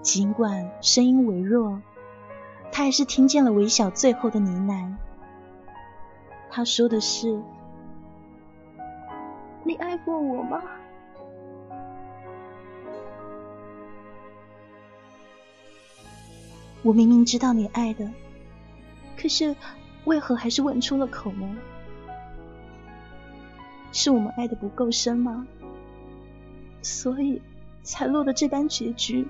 [0.00, 1.82] 尽管声音微弱，
[2.72, 4.96] 他还是听见了微小最后的呢喃。
[6.48, 7.38] 他说的是
[9.64, 10.62] ：“你爱过我吗？”
[16.82, 18.10] 我明明知道你爱的，
[19.16, 19.54] 可是
[20.04, 21.56] 为何还是问出了口呢？
[23.92, 25.46] 是我们爱的不够深吗？
[26.80, 27.42] 所以
[27.82, 29.26] 才落得这般结局。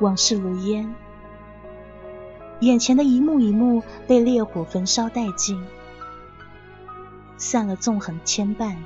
[0.00, 0.94] 往事如烟，
[2.60, 5.60] 眼前的一幕一幕被烈火焚烧殆尽，
[7.36, 8.76] 散了纵横牵绊。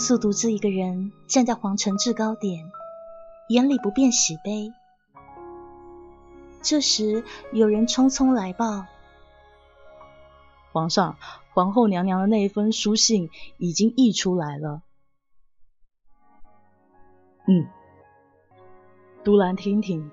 [0.00, 2.70] 素独自一个人站在皇城制高点，
[3.48, 4.72] 眼里不变喜悲。
[6.62, 8.86] 这时，有人匆匆来报
[10.72, 11.16] ：“皇上，
[11.54, 14.82] 皇后娘娘的那封书信已经译出来了。”
[17.46, 17.68] 嗯，
[19.22, 20.10] 读来听听。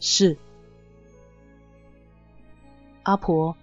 [0.00, 0.36] 是，
[3.04, 3.56] 阿婆。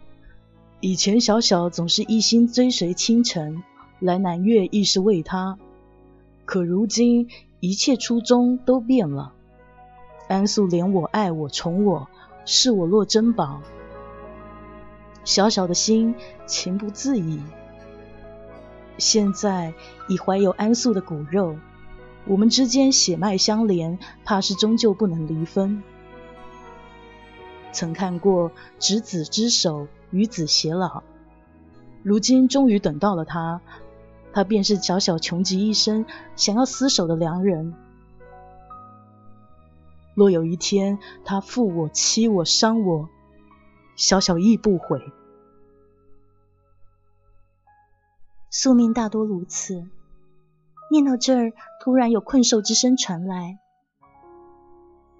[0.83, 3.61] 以前小小总是一心追随倾城，
[3.99, 5.59] 来南岳亦是为他。
[6.43, 7.29] 可如今
[7.59, 9.31] 一切初衷都变了。
[10.27, 12.09] 安素怜我、爱我、宠我，
[12.45, 13.61] 视我若珍宝。
[15.23, 16.15] 小小的心
[16.47, 17.39] 情不自已。
[18.97, 19.75] 现在
[20.09, 21.57] 已怀有安素的骨肉，
[22.25, 25.83] 我们之间血脉相连，怕是终究不能离分。
[27.71, 29.85] 曾看过执子之手。
[30.11, 31.03] 与子偕老，
[32.03, 33.61] 如今终于等到了他，
[34.33, 36.05] 他便是小小穷极一生
[36.35, 37.73] 想要厮守的良人。
[40.13, 43.09] 若有一天他负我、欺我、伤我，
[43.95, 45.01] 小小亦不悔。
[48.49, 49.87] 宿命大多如此。
[50.91, 53.59] 念到这儿，突然有困兽之声传来，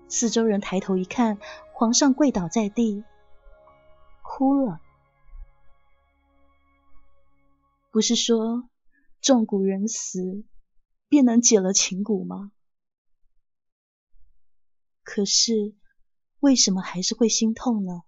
[0.09, 1.37] 四周人抬头一看，
[1.71, 3.05] 皇上跪倒在地。
[4.33, 4.79] 哭了。
[7.91, 8.69] 不是说
[9.19, 10.45] 重骨人死，
[11.09, 12.53] 便能解了情蛊吗？
[15.03, 15.75] 可是
[16.39, 18.03] 为什么还是会心痛呢？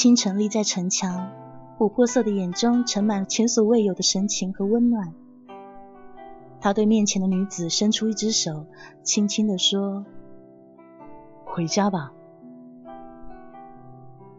[0.00, 1.28] 清晨立在城墙，
[1.76, 5.12] 琥珀色的眼中盛满前所未有的神情和温暖。
[6.58, 8.64] 他对面前的女子伸出一只手，
[9.02, 10.06] 轻轻地说
[11.44, 12.12] ：“回家吧。”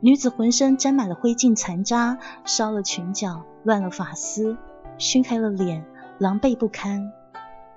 [0.02, 4.58] 女子浑身沾满了灰烬残渣，烧了裙角，乱了发丝，
[4.98, 5.86] 熏黑了脸，
[6.18, 7.12] 狼狈不堪，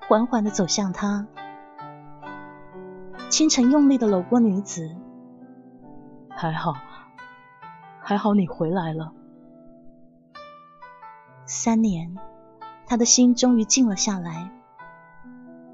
[0.07, 1.27] 缓缓地走向他。
[3.29, 4.89] 清晨用力地搂过女子，
[6.29, 6.73] 还好。
[8.07, 9.13] 还好你回来了。
[11.47, 12.15] 三年，
[12.85, 14.51] 他的心终于静了下来。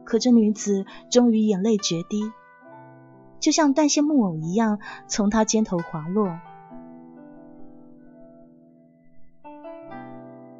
[0.05, 2.31] 可这女子终于眼泪决堤，
[3.41, 6.39] 就像断线木偶一样，从他肩头滑落。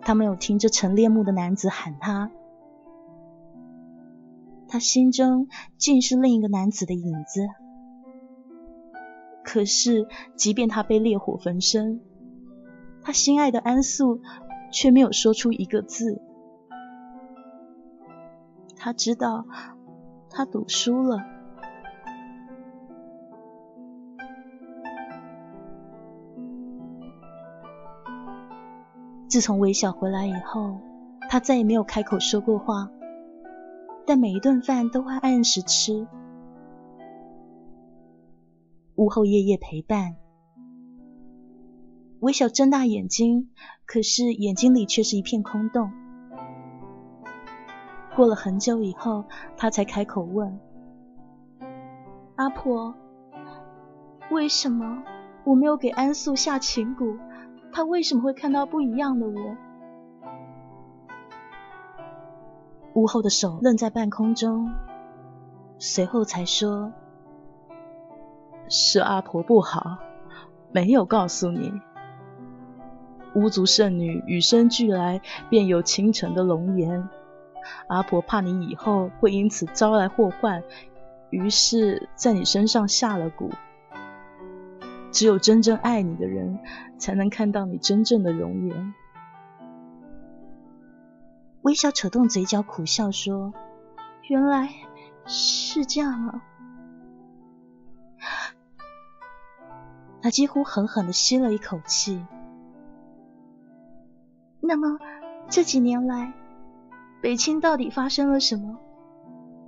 [0.01, 2.31] 他没有听这陈列木的男子喊他，
[4.67, 5.47] 他心中
[5.77, 7.47] 尽是另一个男子的影子。
[9.51, 11.99] 可是，即便他被烈火焚身，
[13.01, 14.21] 他心爱的安素
[14.71, 16.21] 却没有说出一个字。
[18.77, 19.45] 他知道，
[20.29, 21.17] 他赌输了。
[29.27, 30.79] 自从韦小回来以后，
[31.29, 32.89] 他再也没有开口说过话，
[34.05, 36.07] 但每一顿饭都会按时吃。
[38.95, 40.17] 屋后夜夜陪伴，
[42.19, 43.49] 微笑睁大眼睛，
[43.85, 45.91] 可是眼睛里却是一片空洞。
[48.15, 49.23] 过了很久以后，
[49.55, 50.59] 他才开口问
[52.35, 52.93] ：“阿婆，
[54.29, 55.03] 为什么
[55.45, 57.17] 我没有给安素下情蛊？
[57.71, 59.55] 他为什么会看到不一样的我？”
[62.93, 64.69] 屋后的手愣在半空中，
[65.79, 66.91] 随后才说。
[68.71, 69.97] 是阿婆不好，
[70.71, 71.73] 没有告诉你。
[73.35, 77.09] 巫族圣女与生俱来便有倾城的容颜，
[77.87, 80.63] 阿婆怕你以后会因此招来祸患，
[81.29, 83.51] 于是在你身上下了蛊。
[85.11, 86.59] 只有真正爱你的人，
[86.97, 88.93] 才能看到你真正的容颜。
[91.61, 93.53] 微笑扯动嘴角，苦笑说
[94.29, 94.69] ：“原来
[95.25, 96.43] 是这样啊。”
[100.21, 102.25] 他几乎狠狠地吸了一口气。
[104.61, 104.99] 那么
[105.49, 106.33] 这几年来，
[107.21, 108.79] 北清到底发生了什么？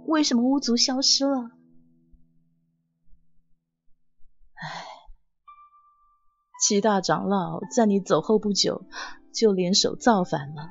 [0.06, 1.49] 为什么巫族消失了？
[4.54, 4.86] 唉，
[6.62, 8.86] 七大长老在你走后不久
[9.34, 10.70] 就联手造反了。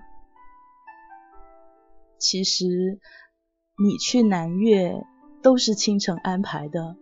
[2.19, 3.01] 其实
[3.83, 5.05] 你去南越
[5.43, 6.97] 都是倾城安排的。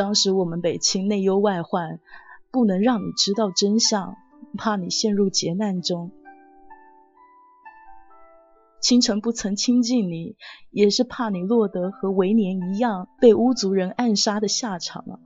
[0.00, 2.00] 当时我们北清内忧外患，
[2.50, 4.16] 不能让你知道真相，
[4.56, 6.10] 怕你陷入劫难中。
[8.80, 10.36] 清晨不曾亲近你，
[10.70, 15.20] 也是怕你落得和维年一样被巫族人暗杀的下场啊。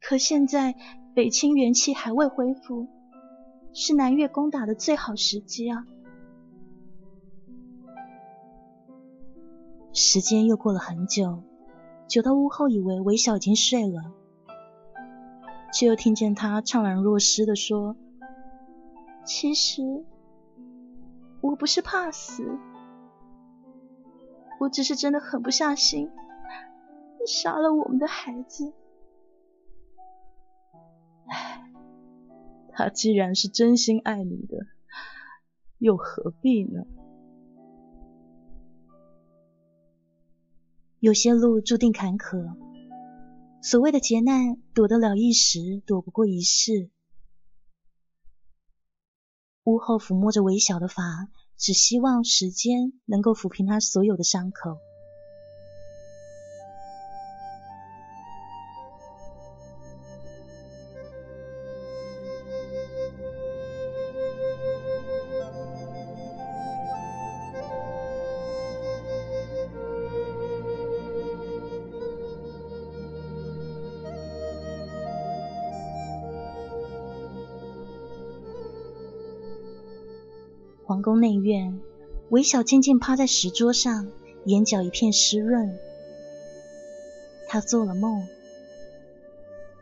[0.00, 0.76] 可现在
[1.16, 2.86] 北清元气还未恢复，
[3.74, 5.84] 是南越攻打的最好时机啊。
[9.94, 11.42] 时间又过了很久，
[12.08, 14.12] 久到屋后以为韦小已经睡了，
[15.72, 17.94] 却又听见他怅然若失的说
[19.26, 20.04] ：“其实
[21.42, 22.58] 我不是怕死，
[24.60, 26.10] 我只是真的狠不下心
[27.26, 28.72] 杀了我们的孩子。
[31.26, 31.70] 唉，
[32.70, 34.66] 他既然是真心爱你的，
[35.76, 36.84] 又何必呢？”
[41.02, 42.56] 有些路注定坎坷，
[43.60, 46.90] 所谓的劫难，躲得了一时，躲不过一世。
[49.64, 51.02] 屋后抚摸着微小的发，
[51.58, 54.78] 只希望时间能够抚平他所有的伤口。
[81.02, 81.80] 宫内院，
[82.30, 84.08] 韦小静静趴在石桌上，
[84.44, 85.76] 眼角一片湿润。
[87.48, 88.26] 他做了梦，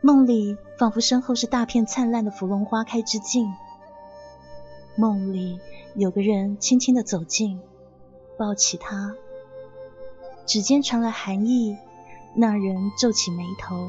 [0.01, 3.47] 梦里仿佛身后是大片灿烂的芙蓉花开之境。
[4.97, 5.61] 梦里
[5.95, 7.61] 有个人轻轻的走近，
[8.37, 9.15] 抱起他，
[10.47, 11.77] 指尖传来寒意。
[12.35, 13.89] 那人皱起眉头，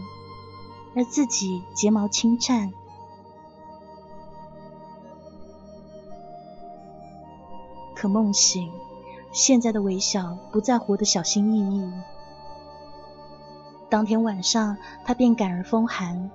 [0.96, 2.74] 而自己睫毛轻颤。
[8.02, 8.72] 可梦醒，
[9.32, 11.94] 现在的微笑不再活得小心翼翼。
[13.90, 14.76] 当天晚上，
[15.06, 16.32] 她便感而风寒，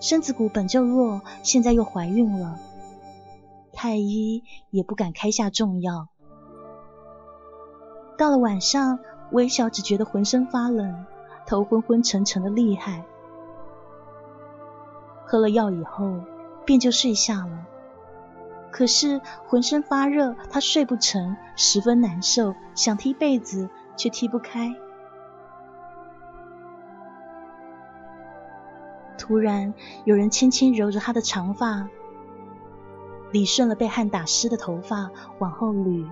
[0.00, 2.58] 身子骨本就弱，现在又怀孕了，
[3.72, 6.08] 太医也不敢开下重药。
[8.18, 8.98] 到了晚上，
[9.30, 11.06] 微笑只觉得浑身发冷，
[11.46, 13.04] 头昏昏沉沉的厉害。
[15.24, 16.16] 喝了药以后，
[16.64, 17.64] 便就睡下了。
[18.70, 24.74] 可是浑身发热，他睡不成，十分难受，想踢被子却踢不开。
[29.16, 31.88] 突然有人轻轻揉着他的长发，
[33.30, 36.08] 理顺了被汗打湿的头发，往后捋，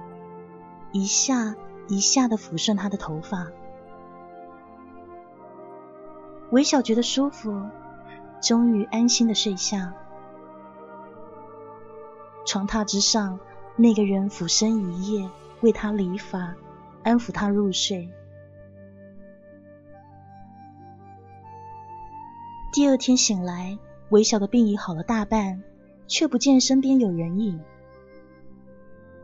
[0.92, 1.54] 一下
[1.88, 3.46] 一下的抚顺他的头发。
[6.50, 7.62] 韦小觉得舒服，
[8.40, 9.94] 终于安心的睡下。
[12.46, 13.40] 床榻之上，
[13.74, 15.28] 那个人俯身一夜，
[15.60, 16.54] 为他理发，
[17.02, 18.08] 安抚他入睡。
[22.72, 23.76] 第二天醒来，
[24.10, 25.62] 韦小的病已好了大半，
[26.06, 27.60] 却不见身边有人影。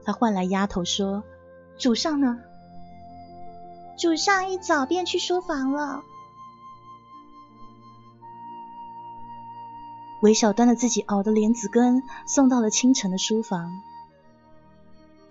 [0.04, 1.22] 他唤来丫头说
[1.78, 2.40] ：“主上呢？”
[3.96, 6.02] 主上一早便去书房了。
[10.22, 13.72] 韦小端了自己熬的莲子羹，送到了清晨的书房。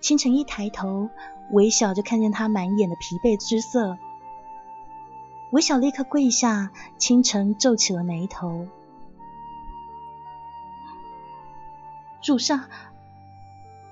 [0.02, 1.08] 清晨一抬头，
[1.50, 3.96] 韦小就看见他满眼的疲惫之色。
[5.50, 8.68] 韦小立刻跪下，清晨皱起了眉头。
[12.22, 12.68] 主上，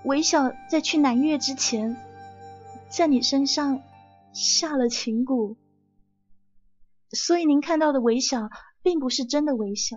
[0.04, 1.96] 韦小在去南岳之前，
[2.90, 3.80] 在你身上
[4.34, 5.56] 下了情蛊，
[7.10, 8.50] 所以您看到的韦小，
[8.82, 9.96] 并不是真的韦小。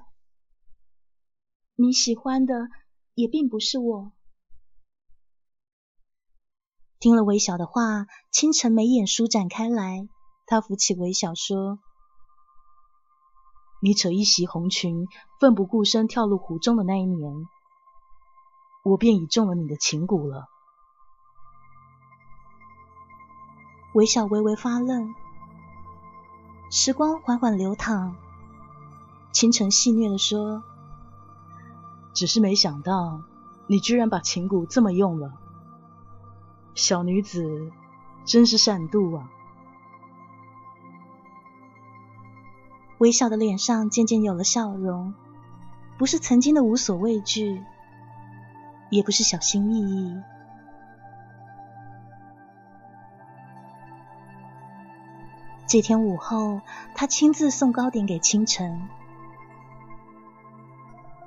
[1.76, 2.70] 你喜欢的
[3.16, 4.12] 也并不是我。
[7.00, 10.08] 听了韦小的话，清晨眉眼舒展开来，
[10.46, 11.80] 他扶起韦小说
[13.82, 15.08] ：“你扯一袭红裙，
[15.40, 17.34] 奋不顾身跳入湖中的那一年，
[18.84, 20.48] 我便已中了你的情蛊了。”
[23.96, 25.14] 韦小微微发愣，
[26.72, 28.16] 时光缓缓流淌，
[29.34, 30.64] 清晨戏谑的说。
[32.14, 33.22] 只是没想到，
[33.68, 35.34] 你居然把琴鼓这么用了。
[36.76, 37.72] 小女子
[38.26, 39.30] 真是善妒啊！
[43.00, 45.14] 微笑的脸上渐渐有了笑容，
[45.98, 47.64] 不是曾经的无所畏惧，
[48.90, 50.22] 也不是小心翼翼。
[55.68, 56.62] 这天午后，
[56.94, 58.88] 他亲自送糕点给清晨。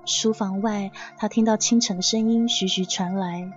[0.07, 3.51] 书房外，他听到清晨的声音徐徐传来。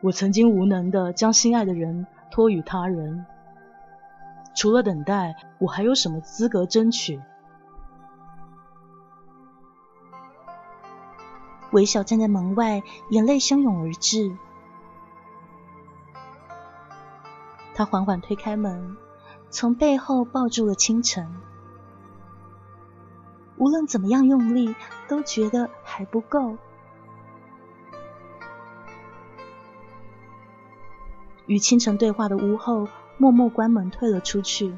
[0.00, 3.26] 我曾经无能的将心爱的人托与他人，
[4.54, 7.20] 除了等待，我还有什么资格争取？
[11.72, 14.36] 韦小站在门外，眼泪汹涌而至。
[17.74, 18.96] 他缓缓推开门，
[19.50, 21.34] 从背后抱住了清晨。
[23.56, 24.74] 无论怎么样用力，
[25.08, 26.56] 都觉得还不够。
[31.46, 32.88] 与清晨对话的屋后
[33.18, 34.74] 默默关门退了出去。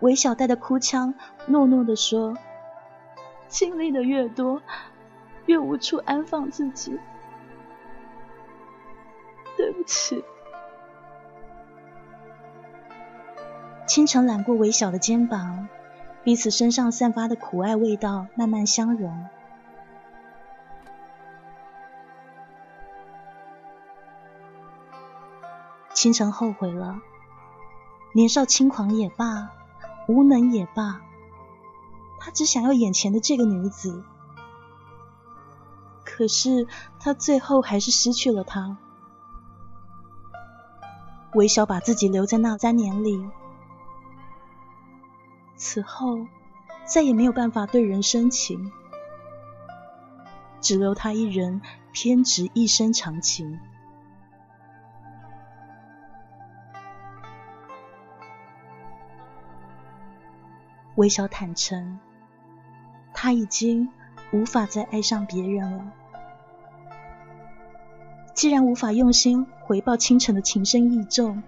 [0.00, 1.14] 韦小带的哭腔，
[1.46, 2.34] 诺诺的说
[3.46, 4.62] ：“经历的越多，
[5.44, 6.98] 越无处安放自己。
[9.58, 10.24] 对不起。”
[13.90, 15.66] 清晨揽过韦小的肩膀，
[16.22, 19.26] 彼此身上散发的苦爱味道慢慢相融。
[25.92, 27.00] 清晨后悔了，
[28.12, 29.50] 年少轻狂也罢，
[30.06, 31.00] 无能也罢，
[32.20, 34.04] 他只想要眼前的这个女子。
[36.04, 36.68] 可是
[37.00, 38.76] 他最后还是失去了她。
[41.34, 43.28] 韦小把自己留在那三年里。
[45.62, 46.26] 此后
[46.86, 48.72] 再也没有办法对人深情。
[50.62, 51.60] 只留他一人
[51.92, 53.60] 偏执一生长情。
[60.94, 61.98] 微笑坦诚，
[63.12, 63.90] 他已经
[64.32, 65.92] 无法再爱上别人了。
[68.34, 71.42] 既然无法用心回报倾城的情深意重，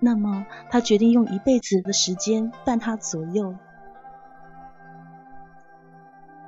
[0.00, 3.54] 那么他决定用一辈子的时间伴他左右。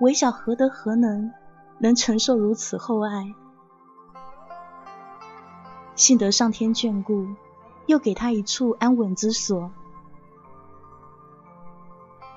[0.00, 1.32] 微小何德何能，
[1.78, 3.34] 能承受如此厚爱？
[5.94, 7.28] 幸得上天眷顾，
[7.86, 9.70] 又给他一处安稳之所。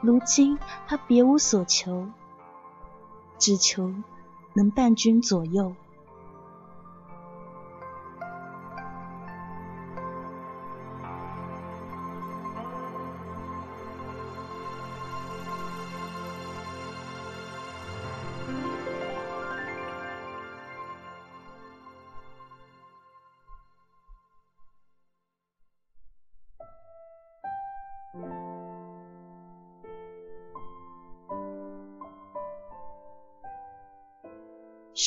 [0.01, 2.07] 如今他别无所求，
[3.39, 3.93] 只求
[4.53, 5.73] 能伴君左右。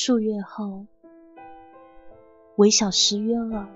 [0.09, 0.87] 数月后，
[2.55, 3.69] 韦小失约了。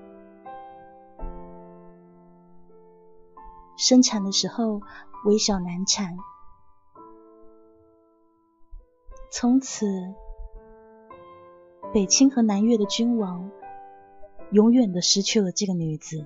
[3.78, 4.82] 生产的时候，
[5.26, 6.18] 韦小难产，
[9.30, 9.86] 从此
[11.94, 13.52] 北清和南越的君王
[14.50, 16.26] 永远的失去了这个女子。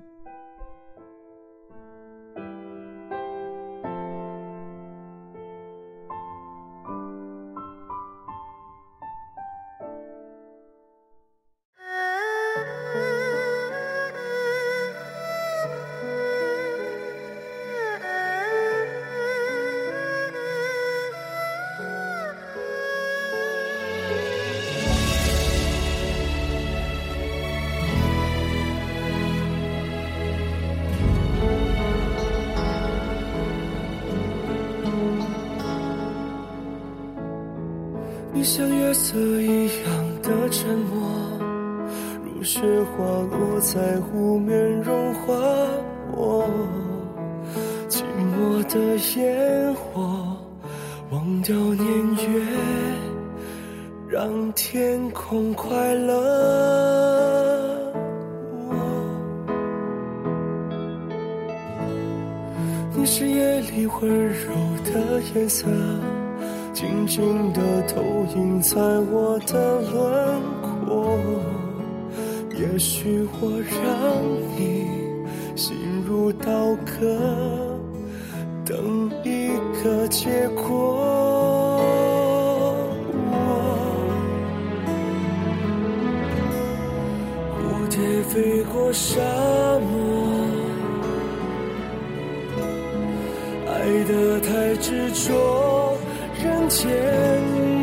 [93.98, 95.98] 爱得太执着。
[96.40, 96.86] 人间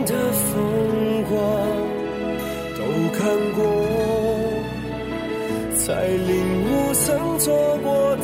[0.06, 1.36] 的风光
[2.78, 2.80] 都
[3.18, 3.20] 看
[3.54, 3.60] 过，
[5.76, 8.24] 才领悟曾错过的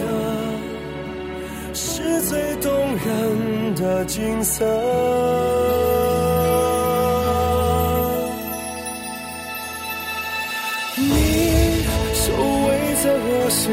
[1.73, 4.65] 是最动人的景色。
[10.95, 11.03] 你
[12.13, 12.69] 守卫
[13.03, 13.69] 在我心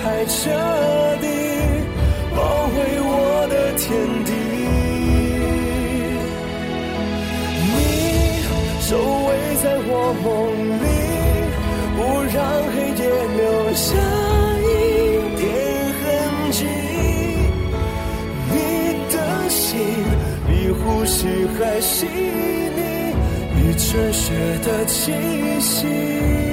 [0.00, 0.50] 还彻
[1.20, 1.26] 底，
[2.34, 2.38] 包
[2.74, 3.10] 围我
[3.50, 3.84] 的天
[4.24, 4.30] 地。
[7.68, 7.74] 你
[8.80, 8.88] 守
[9.26, 9.28] 卫
[9.62, 9.90] 在我
[10.22, 10.26] 梦
[10.82, 10.84] 里，
[11.96, 11.98] 不
[12.32, 12.36] 让
[12.72, 13.02] 黑夜
[13.36, 13.40] 留
[13.74, 13.84] 下
[14.62, 14.64] 一
[15.36, 15.42] 点
[15.98, 16.02] 痕
[16.52, 16.56] 迹。
[18.50, 18.54] 你
[19.12, 19.14] 的
[19.48, 19.60] 心
[20.46, 21.18] 比呼吸
[21.58, 22.80] 还细腻，
[23.54, 24.24] 比春雪
[24.64, 25.12] 的气
[25.60, 26.51] 息。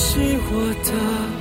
[0.00, 0.20] 是
[0.52, 1.37] 我的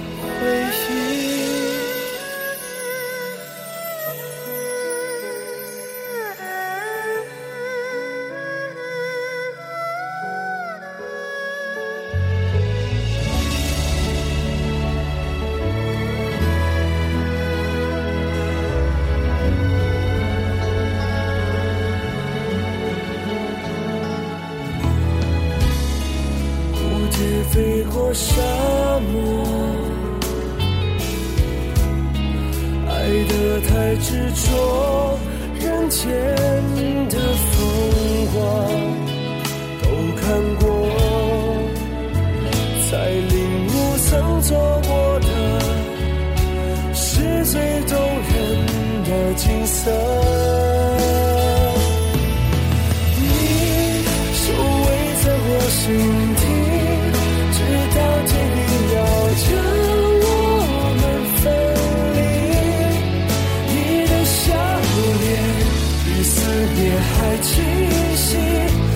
[33.08, 35.18] 爱得太执着，
[35.62, 36.04] 人间
[37.08, 37.16] 的
[37.48, 37.56] 风。
[38.34, 38.36] 光
[39.82, 39.86] 都
[40.20, 40.22] 看
[40.60, 40.68] 过，
[42.90, 43.36] 才领
[43.70, 44.50] 悟曾错
[44.86, 44.92] 过
[45.22, 45.26] 的
[46.94, 47.06] 是
[47.46, 47.56] 最
[47.88, 47.96] 动
[48.28, 48.36] 人
[49.06, 49.80] 的景色。
[53.16, 53.24] 你
[54.34, 54.44] 守
[54.84, 54.86] 卫
[55.24, 55.82] 在我心
[67.42, 67.54] 清
[68.16, 68.36] 晰，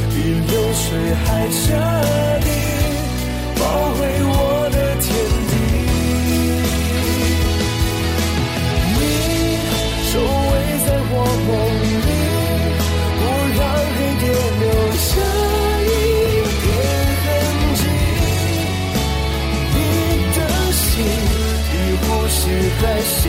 [0.09, 0.15] 比
[0.49, 0.83] 流水
[1.23, 1.61] 还彻
[2.41, 2.47] 底，
[3.57, 3.61] 包
[3.99, 4.33] 围我
[4.71, 5.05] 的天
[5.49, 5.53] 地。
[8.93, 8.97] 你
[10.09, 10.51] 守卫
[10.85, 11.13] 在我
[11.47, 11.49] 梦
[11.81, 11.89] 里，
[13.17, 13.21] 不
[13.57, 13.59] 让
[13.95, 14.25] 黑夜
[14.59, 14.63] 留
[14.97, 15.09] 下
[15.87, 15.89] 一
[16.61, 16.65] 点
[17.23, 17.25] 痕
[17.79, 17.81] 迹。
[19.73, 19.77] 你
[20.35, 20.39] 的
[20.73, 20.81] 心
[21.69, 22.39] 比呼吸
[22.79, 23.19] 还细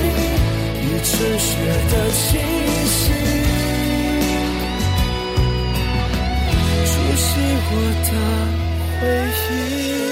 [0.00, 0.04] 腻，
[0.80, 1.48] 比吃血
[1.90, 1.92] 的
[7.76, 10.03] 我的回忆。